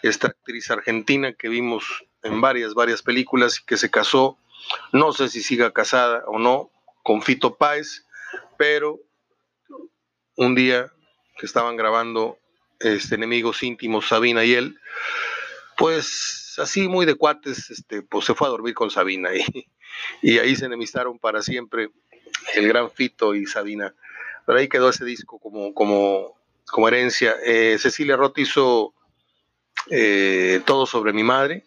Esta 0.03 0.29
actriz 0.29 0.71
argentina 0.71 1.33
que 1.33 1.49
vimos 1.49 2.05
en 2.23 2.41
varias, 2.41 2.75
varias 2.75 3.03
películas 3.03 3.61
que 3.61 3.77
se 3.77 3.91
casó, 3.91 4.39
no 4.93 5.13
sé 5.13 5.29
si 5.29 5.43
siga 5.43 5.73
casada 5.73 6.25
o 6.27 6.39
no, 6.39 6.71
con 7.03 7.23
Fito 7.23 7.57
Páez, 7.57 8.05
pero 8.57 9.01
un 10.37 10.55
día 10.55 10.93
que 11.39 11.47
estaban 11.47 11.77
grabando 11.77 12.39
este, 12.81 13.15
enemigos 13.15 13.63
íntimos, 13.63 14.09
Sabina 14.09 14.45
y 14.45 14.55
él, 14.55 14.79
pues 15.77 16.57
así 16.59 16.89
muy 16.89 17.07
de 17.07 17.15
cuates, 17.15 17.71
este, 17.71 18.03
pues 18.03 18.25
se 18.25 18.35
fue 18.35 18.49
a 18.49 18.51
dormir 18.51 18.75
con 18.75 18.91
Sabina 18.91 19.31
y, 19.35 19.45
y 20.23 20.39
ahí 20.39 20.55
se 20.57 20.67
enemistaron 20.67 21.19
para 21.19 21.43
siempre 21.43 21.91
el 22.55 22.69
gran 22.69 22.91
Fito 22.91 23.35
y 23.35 23.47
Sabina. 23.47 23.95
Pero 24.47 24.59
ahí 24.59 24.69
quedó 24.69 24.89
ese 24.89 25.05
disco 25.05 25.39
como, 25.39 25.73
como, 25.75 26.37
como 26.67 26.89
herencia. 26.89 27.37
Eh, 27.45 27.79
Cecilia 27.79 28.17
Roth 28.17 28.39
hizo 28.39 28.95
eh, 29.91 30.61
Todo 30.67 30.87
sobre 30.87 31.13
mi 31.13 31.23
madre, 31.23 31.65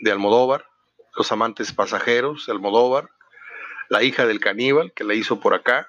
de 0.00 0.12
Almodóvar, 0.12 0.66
Los 1.16 1.32
amantes 1.32 1.72
pasajeros, 1.72 2.46
de 2.46 2.52
Almodóvar, 2.52 3.10
La 3.88 4.02
hija 4.02 4.26
del 4.26 4.40
caníbal, 4.40 4.92
que 4.92 5.04
la 5.04 5.14
hizo 5.14 5.40
por 5.40 5.54
acá, 5.54 5.88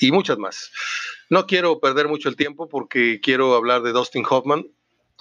y 0.00 0.12
muchas 0.12 0.38
más. 0.38 0.70
No 1.30 1.46
quiero 1.46 1.80
perder 1.80 2.08
mucho 2.08 2.28
el 2.28 2.36
tiempo 2.36 2.68
porque 2.68 3.20
quiero 3.20 3.54
hablar 3.54 3.82
de 3.82 3.92
Dustin 3.92 4.24
Hoffman, 4.28 4.66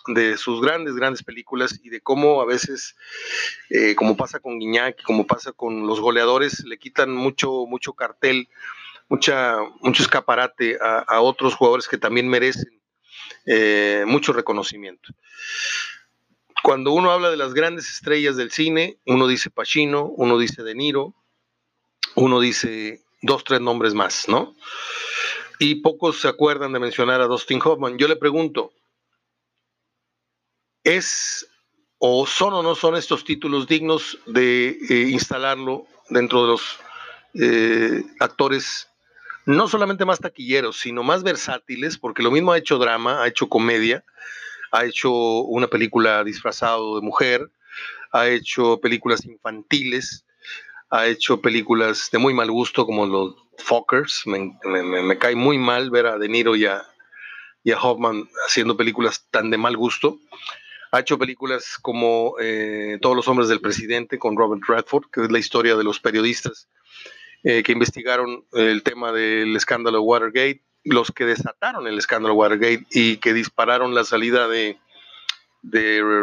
de 0.08 0.38
sus 0.38 0.62
grandes, 0.62 0.96
grandes 0.96 1.24
películas 1.24 1.80
y 1.84 1.90
de 1.90 2.02
cómo 2.02 2.42
a 2.42 2.46
veces, 2.46 2.96
eh, 3.70 3.96
como 3.96 4.16
pasa 4.16 4.40
con 4.40 4.60
Guiñac, 4.60 5.02
como 5.04 5.28
pasa 5.28 5.52
con 5.52 5.86
los 5.86 6.00
goleadores, 6.00 6.64
le 6.66 6.78
quitan 6.78 7.14
mucho, 7.14 7.66
mucho 7.66 7.94
cartel, 7.94 8.48
mucha, 9.10 9.58
mucho 9.82 10.04
escaparate 10.04 10.78
a, 10.82 11.22
otros 11.22 11.56
jugadores 11.56 11.88
que 11.88 11.98
también 11.98 12.28
merecen 12.28 12.77
eh, 13.46 14.04
mucho 14.08 14.34
reconocimiento. 14.34 15.10
Cuando 16.64 16.92
uno 16.92 17.12
habla 17.12 17.30
de 17.30 17.38
las 17.38 17.54
grandes 17.54 17.90
estrellas 17.90 18.36
del 18.36 18.52
cine, 18.52 18.98
uno 19.06 19.28
dice 19.28 19.50
Pacino, 19.50 20.06
uno 20.06 20.38
dice 20.38 20.64
De 20.64 20.76
Niro, 20.76 21.14
uno 22.16 22.40
dice 22.40 23.04
dos, 23.22 23.44
tres 23.44 23.62
nombres 23.62 23.94
más, 23.94 24.28
¿no? 24.28 24.56
Y 25.60 25.76
pocos 25.76 26.20
se 26.20 26.28
acuerdan 26.28 26.74
de 26.74 26.80
mencionar 26.80 27.22
a 27.22 27.28
Dustin 27.28 27.62
Hoffman. 27.64 27.98
Yo 27.98 28.08
le 28.08 28.16
pregunto, 28.16 28.74
¿es 30.84 31.48
o 32.00 32.26
son 32.28 32.54
o 32.54 32.64
no 32.64 32.76
son 32.76 32.96
estos 32.96 33.24
títulos 33.24 33.68
dignos 33.68 34.20
de 34.26 34.78
eh, 34.90 35.10
instalarlo 35.10 35.88
dentro 36.10 36.44
de 36.44 36.48
los 36.48 36.80
eh, 37.34 38.04
actores 38.20 38.88
no 39.48 39.70
solamente 39.70 40.04
más 40.04 40.20
taquilleros, 40.20 40.78
sino 40.78 41.04
más 41.04 41.24
versátiles, 41.24 41.98
porque 41.98 42.22
lo 42.22 42.32
mismo 42.32 42.52
ha 42.52 42.58
hecho 42.58 42.78
drama, 42.78 43.24
ha 43.24 43.28
hecho 43.28 43.48
comedia, 43.48 44.04
ha 44.74 44.84
hecho 44.84 45.10
una 45.14 45.68
película 45.68 46.22
disfrazado 46.26 47.00
de 47.00 47.02
mujer, 47.02 47.50
ha 48.12 48.28
hecho 48.28 48.82
películas 48.82 49.26
infantiles, 49.26 50.26
ha 50.90 51.08
hecho 51.08 51.40
películas 51.40 52.10
de 52.12 52.18
muy 52.18 52.34
mal 52.34 52.52
gusto 52.52 52.86
como 52.86 53.06
los 53.06 53.36
Fockers. 53.58 54.24
Me, 54.26 55.18
cae 55.18 55.36
muy 55.36 55.58
mal 55.58 55.92
ver 55.92 56.08
a 56.08 56.18
De 56.18 56.28
Niro 56.28 56.58
y 56.58 56.66
a, 56.66 56.86
Hoffman 57.82 58.28
haciendo 58.46 58.76
películas 58.76 59.28
tan 59.32 59.50
de 59.50 59.58
mal 59.58 59.78
gusto. 59.78 60.20
Ha 60.92 61.00
hecho 61.00 61.18
películas 61.18 61.78
como 61.82 62.36
eh, 62.40 62.98
Todos 63.02 63.16
los 63.16 63.28
hombres 63.30 63.48
del 63.48 63.62
presidente 63.62 64.20
con 64.20 64.36
Robert 64.36 64.64
Redford, 64.68 65.06
que 65.10 65.24
es 65.24 65.32
la 65.32 65.40
historia 65.40 65.78
de 65.78 65.86
los 65.86 66.02
periodistas 66.02 66.68
eh, 67.50 67.64
que 67.64 67.72
investigaron 67.72 68.44
el 68.52 68.84
tema 68.84 69.14
del 69.14 69.56
escándalo 69.56 70.02
Watergate, 70.02 70.66
los 70.84 71.14
que 71.14 71.24
desataron 71.24 71.88
el 71.88 71.98
escándalo 71.98 72.34
Watergate 72.34 72.86
y 72.92 73.18
que 73.18 73.32
dispararon 73.32 73.96
la 73.96 74.04
salida 74.04 74.50
de, 74.50 74.78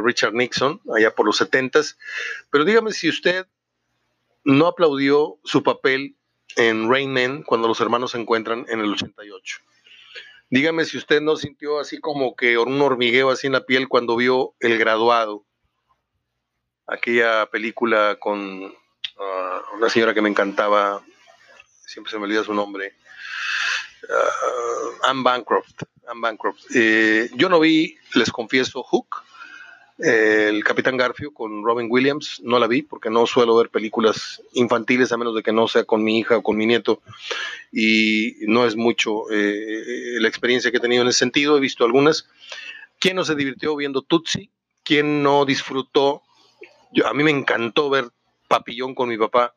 Richard 0.04 0.34
Nixon 0.34 0.82
allá 0.94 1.14
por 1.14 1.24
los 1.24 1.38
70 1.38 1.80
Pero 2.50 2.66
dígame 2.66 2.92
si 2.92 3.08
usted 3.08 3.46
no 4.44 4.66
aplaudió 4.66 5.38
su 5.44 5.62
papel 5.62 6.14
en 6.56 6.90
Rain 6.90 7.10
Man 7.10 7.42
cuando 7.42 7.68
los 7.68 7.80
hermanos 7.80 8.10
se 8.10 8.18
encuentran 8.18 8.66
en 8.68 8.80
el 8.80 8.92
88. 8.92 9.60
Dígame 10.50 10.84
si 10.84 10.98
usted 10.98 11.22
no 11.22 11.36
sintió 11.36 11.80
así 11.80 12.00
como 12.00 12.36
que 12.36 12.58
un 12.58 12.78
hormigueo 12.82 13.30
así 13.30 13.46
en 13.46 13.54
la 13.54 13.64
piel 13.64 13.88
cuando 13.88 14.14
vio 14.16 14.52
El 14.60 14.76
Graduado, 14.76 15.46
aquella 16.86 17.46
película 17.46 18.18
con 18.20 18.74
ah, 19.18 19.62
una 19.74 19.88
señora 19.88 20.12
que 20.12 20.20
me 20.20 20.28
encantaba, 20.28 21.02
siempre 21.86 22.10
se 22.10 22.18
me 22.18 22.24
olvida 22.24 22.44
su 22.44 22.54
nombre, 22.54 22.94
uh, 24.02 25.06
Anne 25.08 25.22
Bancroft. 25.22 25.82
Anne 26.06 26.20
Bancroft. 26.20 26.64
Eh, 26.74 27.30
yo 27.34 27.48
no 27.48 27.60
vi, 27.60 27.96
les 28.14 28.30
confieso, 28.30 28.82
Hook, 28.82 29.24
el 29.98 30.64
Capitán 30.64 30.96
Garfio 30.96 31.32
con 31.32 31.64
Robin 31.64 31.86
Williams, 31.88 32.40
no 32.42 32.58
la 32.58 32.66
vi 32.66 32.82
porque 32.82 33.10
no 33.10 33.26
suelo 33.26 33.56
ver 33.56 33.70
películas 33.70 34.42
infantiles 34.52 35.12
a 35.12 35.16
menos 35.16 35.36
de 35.36 35.42
que 35.42 35.52
no 35.52 35.68
sea 35.68 35.84
con 35.84 36.02
mi 36.02 36.18
hija 36.18 36.38
o 36.38 36.42
con 36.42 36.56
mi 36.56 36.66
nieto 36.66 37.00
y 37.70 38.34
no 38.40 38.66
es 38.66 38.74
mucho 38.74 39.30
eh, 39.30 40.18
la 40.18 40.28
experiencia 40.28 40.70
que 40.70 40.78
he 40.78 40.80
tenido 40.80 41.02
en 41.02 41.08
ese 41.08 41.20
sentido, 41.20 41.56
he 41.56 41.60
visto 41.60 41.84
algunas. 41.84 42.28
¿Quién 42.98 43.16
no 43.16 43.24
se 43.24 43.34
divirtió 43.34 43.76
viendo 43.76 44.02
Tutsi? 44.02 44.50
¿Quién 44.82 45.22
no 45.22 45.44
disfrutó? 45.44 46.22
Yo, 46.92 47.06
a 47.06 47.14
mí 47.14 47.22
me 47.22 47.30
encantó 47.30 47.88
ver 47.88 48.10
Papillón 48.48 48.94
con 48.94 49.08
mi 49.08 49.16
papá, 49.16 49.54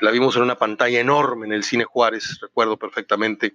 la 0.00 0.10
vimos 0.10 0.36
en 0.36 0.42
una 0.42 0.56
pantalla 0.56 1.00
enorme 1.00 1.46
en 1.46 1.52
el 1.52 1.64
Cine 1.64 1.84
Juárez, 1.84 2.38
recuerdo 2.40 2.76
perfectamente. 2.76 3.54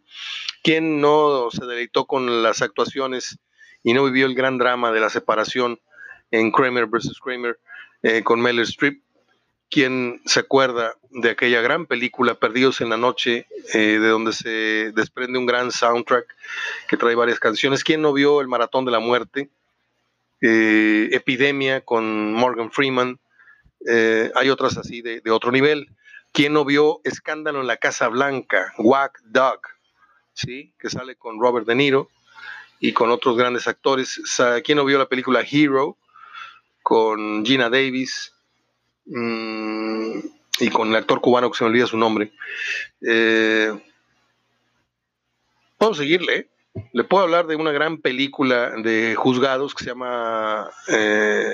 ¿Quién 0.64 1.02
no 1.02 1.50
se 1.52 1.66
deleitó 1.66 2.06
con 2.06 2.44
las 2.44 2.62
actuaciones 2.62 3.40
y 3.84 3.94
no 3.94 4.04
vivió 4.06 4.26
el 4.26 4.36
gran 4.36 4.58
drama 4.58 4.92
de 4.92 5.00
la 5.00 5.10
separación? 5.10 5.80
en 6.32 6.52
Kramer 6.52 6.88
vs. 6.88 7.20
Kramer 7.24 7.60
eh, 8.02 8.24
con 8.24 8.42
Meryl 8.42 8.62
Streep. 8.62 9.02
¿Quién 9.70 10.22
se 10.26 10.42
acuerda 10.42 10.96
de 11.12 11.30
aquella 11.30 11.62
gran 11.62 11.86
película 11.86 12.36
Perdidos 12.36 12.82
en 12.82 12.90
la 12.90 12.98
Noche, 12.98 13.48
eh, 13.74 14.00
de 14.00 14.08
donde 14.08 14.34
se 14.34 14.92
desprende 14.92 15.40
un 15.40 15.46
gran 15.46 15.72
soundtrack 15.72 16.26
que 16.90 16.98
trae 16.98 17.16
varias 17.16 17.40
canciones? 17.40 17.84
¿Quién 17.84 18.02
no 18.02 18.12
vio 18.12 18.42
El 18.42 18.50
Maratón 18.50 18.84
de 18.84 18.92
la 18.92 19.00
Muerte? 19.00 19.50
Eh, 20.42 21.10
Epidemia 21.14 21.82
con 21.82 22.34
Morgan 22.34 22.72
Freeman. 22.72 23.20
Hay 24.36 24.50
otras 24.50 24.78
así 24.78 25.02
de, 25.02 25.22
otro 25.32 25.52
nivel. 25.52 25.90
¿Quién 26.32 26.54
no 26.54 26.64
vio 26.64 27.02
Escándalo 27.04 27.62
en 27.62 27.68
la 27.68 27.78
Casa 27.78 28.08
Blanca? 28.08 28.74
Wack 28.78 29.22
Dog, 29.26 29.62
¿sí? 30.34 30.74
que 30.80 30.90
sale 30.90 31.16
con 31.16 31.42
Robert 31.42 31.68
De 31.68 31.76
Niro 31.76 32.10
y 32.80 32.94
con 32.94 33.12
otros 33.12 33.38
grandes 33.38 33.68
actores. 33.68 34.22
¿Quién 34.64 34.78
no 34.78 34.86
vio 34.86 34.98
la 34.98 35.10
película 35.10 35.42
Hero? 35.42 35.98
con 36.84 37.46
Gina 37.46 37.70
Davis 37.70 38.34
mm, 39.06 40.20
y 40.60 40.70
con 40.70 40.90
el 40.90 40.96
actor 40.96 41.22
cubano 41.22 41.52
que 41.52 41.58
se 41.58 41.64
me 41.64 41.70
olvida 41.70 41.88
su 41.88 41.98
nombre. 41.98 42.32
Eh, 43.02 43.74
puedo 45.78 45.94
seguirle. 45.94 46.36
¿eh? 46.36 46.48
Le 46.94 47.04
puedo 47.04 47.24
hablar 47.24 47.48
de 47.48 47.56
una 47.56 47.72
gran 47.72 48.00
película 48.00 48.72
de 48.78 49.16
juzgados 49.16 49.76
que 49.76 49.84
se 49.84 49.90
llama 49.90 50.70
eh, 50.88 51.54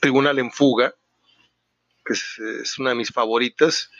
Tribunal 0.00 0.38
en 0.38 0.50
Fuga, 0.50 0.94
que 2.10 2.60
es, 2.62 2.78
una 2.78 2.90
de 2.90 2.96
mis 2.96 3.10
favoritas. 3.10 3.90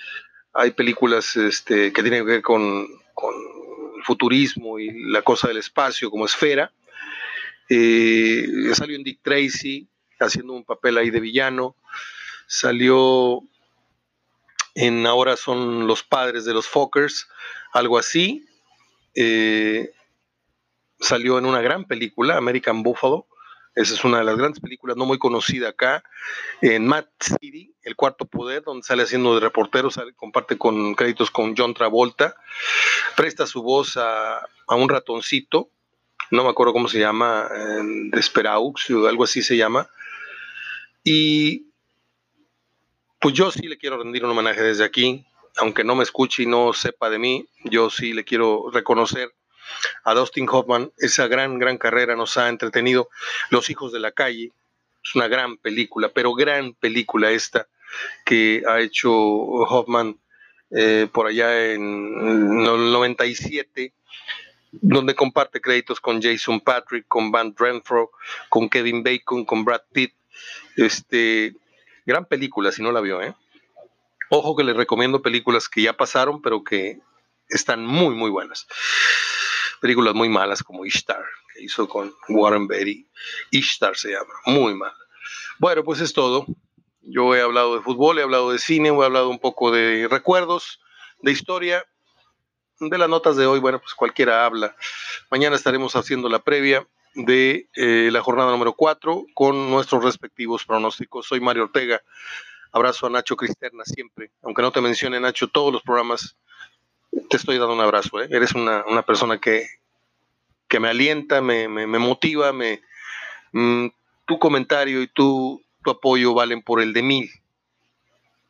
Hay 0.53 0.73
películas 0.73 1.37
este, 1.37 1.92
que 1.92 2.03
tienen 2.03 2.25
que 2.25 2.33
ver 2.33 2.42
con, 2.42 2.88
con 3.14 3.35
el 3.96 4.03
futurismo 4.03 4.79
y 4.79 4.90
la 5.11 5.23
cosa 5.23 5.49
del 5.49 5.59
espacio 5.59 6.11
como 6.11 6.27
esfera. 6.27 6.73
salió 7.68 8.96
en 8.96 9.05
Dick 9.05 9.20
Tracy, 9.23 9.87
haciendo 10.18 10.55
un 10.55 10.64
papel 10.64 10.99
ahí 10.99 11.11
de 11.11 11.20
villano. 11.20 11.77
Salió 12.46 13.42
en 14.75 15.07
Ahora 15.07 15.37
son 15.37 15.87
los 15.87 16.03
padres 16.03 16.44
de 16.44 16.55
los 16.55 16.66
Fockers, 16.66 17.29
algo 17.73 17.99
así. 17.99 18.44
Eh, 19.14 19.92
salió 20.99 21.38
en 21.38 21.46
una 21.46 21.61
gran 21.61 21.85
película, 21.85 22.37
American 22.37 22.83
Buffalo. 22.83 23.27
Esa 23.81 23.95
es 23.95 24.05
una 24.05 24.19
de 24.19 24.25
las 24.25 24.37
grandes 24.37 24.61
películas, 24.61 24.99
no 24.99 25.07
muy 25.07 25.19
conocida 25.19 25.71
acá. 25.71 26.05
En 26.61 26.87
Mad 26.87 27.07
City, 27.19 27.75
El 27.83 27.97
Cuarto 27.97 28.27
Poder, 28.27 28.62
donde 28.62 28.83
sale 28.83 29.05
haciendo 29.05 29.35
de 29.35 29.40
reportero, 29.40 29.88
comparte 30.16 30.59
con 30.59 30.95
créditos 30.95 31.31
con 31.31 31.55
John 31.57 31.73
Travolta. 31.73 32.37
Presta 33.16 33.47
su 33.47 33.62
voz 33.62 33.97
a, 33.97 34.37
a 34.37 34.75
un 34.75 34.90
ratoncito, 34.90 35.71
no 36.31 36.45
me 36.45 36.51
acuerdo 36.51 36.75
cómo 36.75 36.88
se 36.88 36.99
llama, 36.99 37.49
Desperaux 38.11 38.90
o 38.90 39.09
algo 39.09 39.25
así 39.25 39.40
se 39.40 39.57
llama. 39.57 39.88
Y 41.03 41.73
pues 43.19 43.35
yo 43.35 43.51
sí 43.51 43.66
le 43.66 43.79
quiero 43.79 43.97
rendir 43.97 44.27
un 44.27 44.33
homenaje 44.33 44.62
desde 44.62 44.85
aquí, 44.85 45.25
aunque 45.57 45.85
no 45.85 45.95
me 45.95 46.03
escuche 46.03 46.43
y 46.43 46.47
no 46.47 46.75
sepa 46.75 47.09
de 47.09 47.19
mí, 47.19 47.49
yo 47.64 47.88
sí 47.88 48.12
le 48.12 48.25
quiero 48.25 48.71
reconocer 48.71 49.33
a 50.04 50.14
Dustin 50.14 50.48
Hoffman. 50.50 50.92
Esa 50.98 51.26
gran, 51.28 51.59
gran 51.59 51.78
carrera 51.78 52.16
nos 52.16 52.37
ha 52.37 52.48
entretenido. 52.48 53.09
Los 53.50 53.70
hijos 53.70 53.92
de 53.92 54.00
la 54.00 54.12
calle, 54.12 54.52
es 55.02 55.14
una 55.14 55.28
gran 55.28 55.56
película, 55.56 56.11
pero 56.12 56.35
gran 56.35 56.74
película 56.74 57.30
esta. 57.30 57.68
que 58.24 58.62
ha 58.68 58.80
hecho 58.80 59.11
Hoffman 59.12 60.20
eh, 60.70 61.09
por 61.12 61.26
allá 61.26 61.72
en 61.72 61.83
el 61.83 62.92
97, 62.92 63.92
donde 64.70 65.14
comparte 65.14 65.61
créditos 65.61 66.00
con 66.00 66.22
Jason 66.22 66.61
Patrick, 66.61 67.06
con 67.09 67.33
Van 67.33 67.54
Renfro, 67.56 68.12
con 68.48 68.68
Kevin 68.68 69.02
Bacon, 69.02 69.44
con 69.44 69.64
Brad 69.64 69.83
Pitt. 69.92 70.14
Este, 70.76 71.54
gran 72.06 72.24
película, 72.24 72.70
si 72.70 72.83
no 72.83 72.92
la 72.92 73.00
vio, 73.00 73.20
¿eh? 73.20 73.35
Ojo 74.28 74.54
que 74.54 74.62
les 74.62 74.76
recomiendo 74.76 75.22
películas 75.22 75.68
que 75.68 75.83
ya 75.83 75.96
pasaron, 75.96 76.40
pero 76.40 76.62
que 76.62 77.00
están 77.48 77.85
muy, 77.85 78.14
muy 78.14 78.30
buenas. 78.30 78.68
Películas 79.81 80.14
muy 80.14 80.29
malas 80.29 80.62
como 80.62 80.85
Ishtar, 80.85 81.25
que 81.55 81.62
hizo 81.62 81.88
con 81.88 82.12
Warren 82.29 82.66
Beatty. 82.66 83.09
Ishtar 83.51 83.97
se 83.97 84.12
llama, 84.12 84.35
muy 84.47 84.75
mal. 84.75 84.93
Bueno, 85.59 85.85
pues 85.85 86.01
es 86.01 86.12
todo. 86.12 86.47
Yo 87.03 87.35
he 87.35 87.40
hablado 87.40 87.77
de 87.77 87.83
fútbol, 87.83 88.19
he 88.19 88.23
hablado 88.23 88.53
de 88.53 88.59
cine, 88.59 88.88
he 88.88 89.05
hablado 89.05 89.31
un 89.31 89.38
poco 89.38 89.71
de 89.71 90.07
recuerdos, 90.09 90.81
de 91.23 91.33
historia. 91.33 91.85
De 92.79 92.97
las 92.97 93.09
notas 93.09 93.37
de 93.37 93.47
hoy, 93.47 93.59
bueno, 93.59 93.79
pues 93.79 93.95
cualquiera 93.95 94.47
habla. 94.47 94.75
Mañana 95.31 95.57
estaremos 95.57 95.97
haciendo 95.97 96.29
la 96.29 96.38
previa 96.38 96.87
de 97.14 97.69
eh, 97.75 98.11
la 98.12 98.23
jornada 98.23 98.51
número 98.51 98.75
4 98.75 99.27
con 99.35 99.71
nuestros 99.71 100.05
respectivos 100.05 100.64
pronósticos. 100.64 101.27
Soy 101.27 101.40
Mario 101.40 101.64
Ortega. 101.64 102.03
Abrazo 102.73 103.07
a 103.07 103.11
Nacho 103.11 103.37
Cristerna 103.37 103.85
siempre. 103.85 104.31
Aunque 104.43 104.62
no 104.62 104.73
te 104.73 104.81
mencione, 104.81 105.21
Nacho, 105.21 105.49
todos 105.49 105.73
los 105.73 105.83
programas 105.83 106.37
te 107.31 107.37
estoy 107.37 107.59
dando 107.59 107.75
un 107.75 107.81
abrazo. 107.81 108.21
¿eh? 108.21 108.29
Eres 108.31 108.53
una, 108.53 109.03
persona 109.07 109.40
que, 109.40 109.66
que 110.69 110.81
me 110.81 110.88
alienta, 110.88 111.40
me, 111.40 111.69
motiva, 111.87 112.53
me, 112.53 112.83
mm, 113.53 113.87
tu 114.27 114.38
comentario 114.38 115.01
y 115.01 115.07
tu, 115.07 115.64
tu 115.83 115.90
apoyo 115.90 116.35
valen 116.35 116.61
por 116.61 116.83
el 116.83 116.93
de 116.93 117.03
mil. 117.03 117.31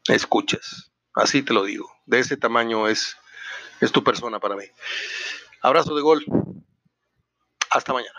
Escuchas. 0.09 0.90
Así 1.14 1.43
te 1.43 1.53
lo 1.53 1.64
digo. 1.64 1.93
De 2.07 2.19
ese 2.19 2.37
tamaño 2.37 2.88
es, 2.88 3.16
es 3.81 3.93
tu 3.93 4.03
persona 4.03 4.40
para 4.40 4.57
mí. 4.57 4.64
Abrazo 5.61 5.95
de 5.95 6.03
gol. 6.03 6.25
Hasta 7.71 7.93
mañana. 7.93 8.19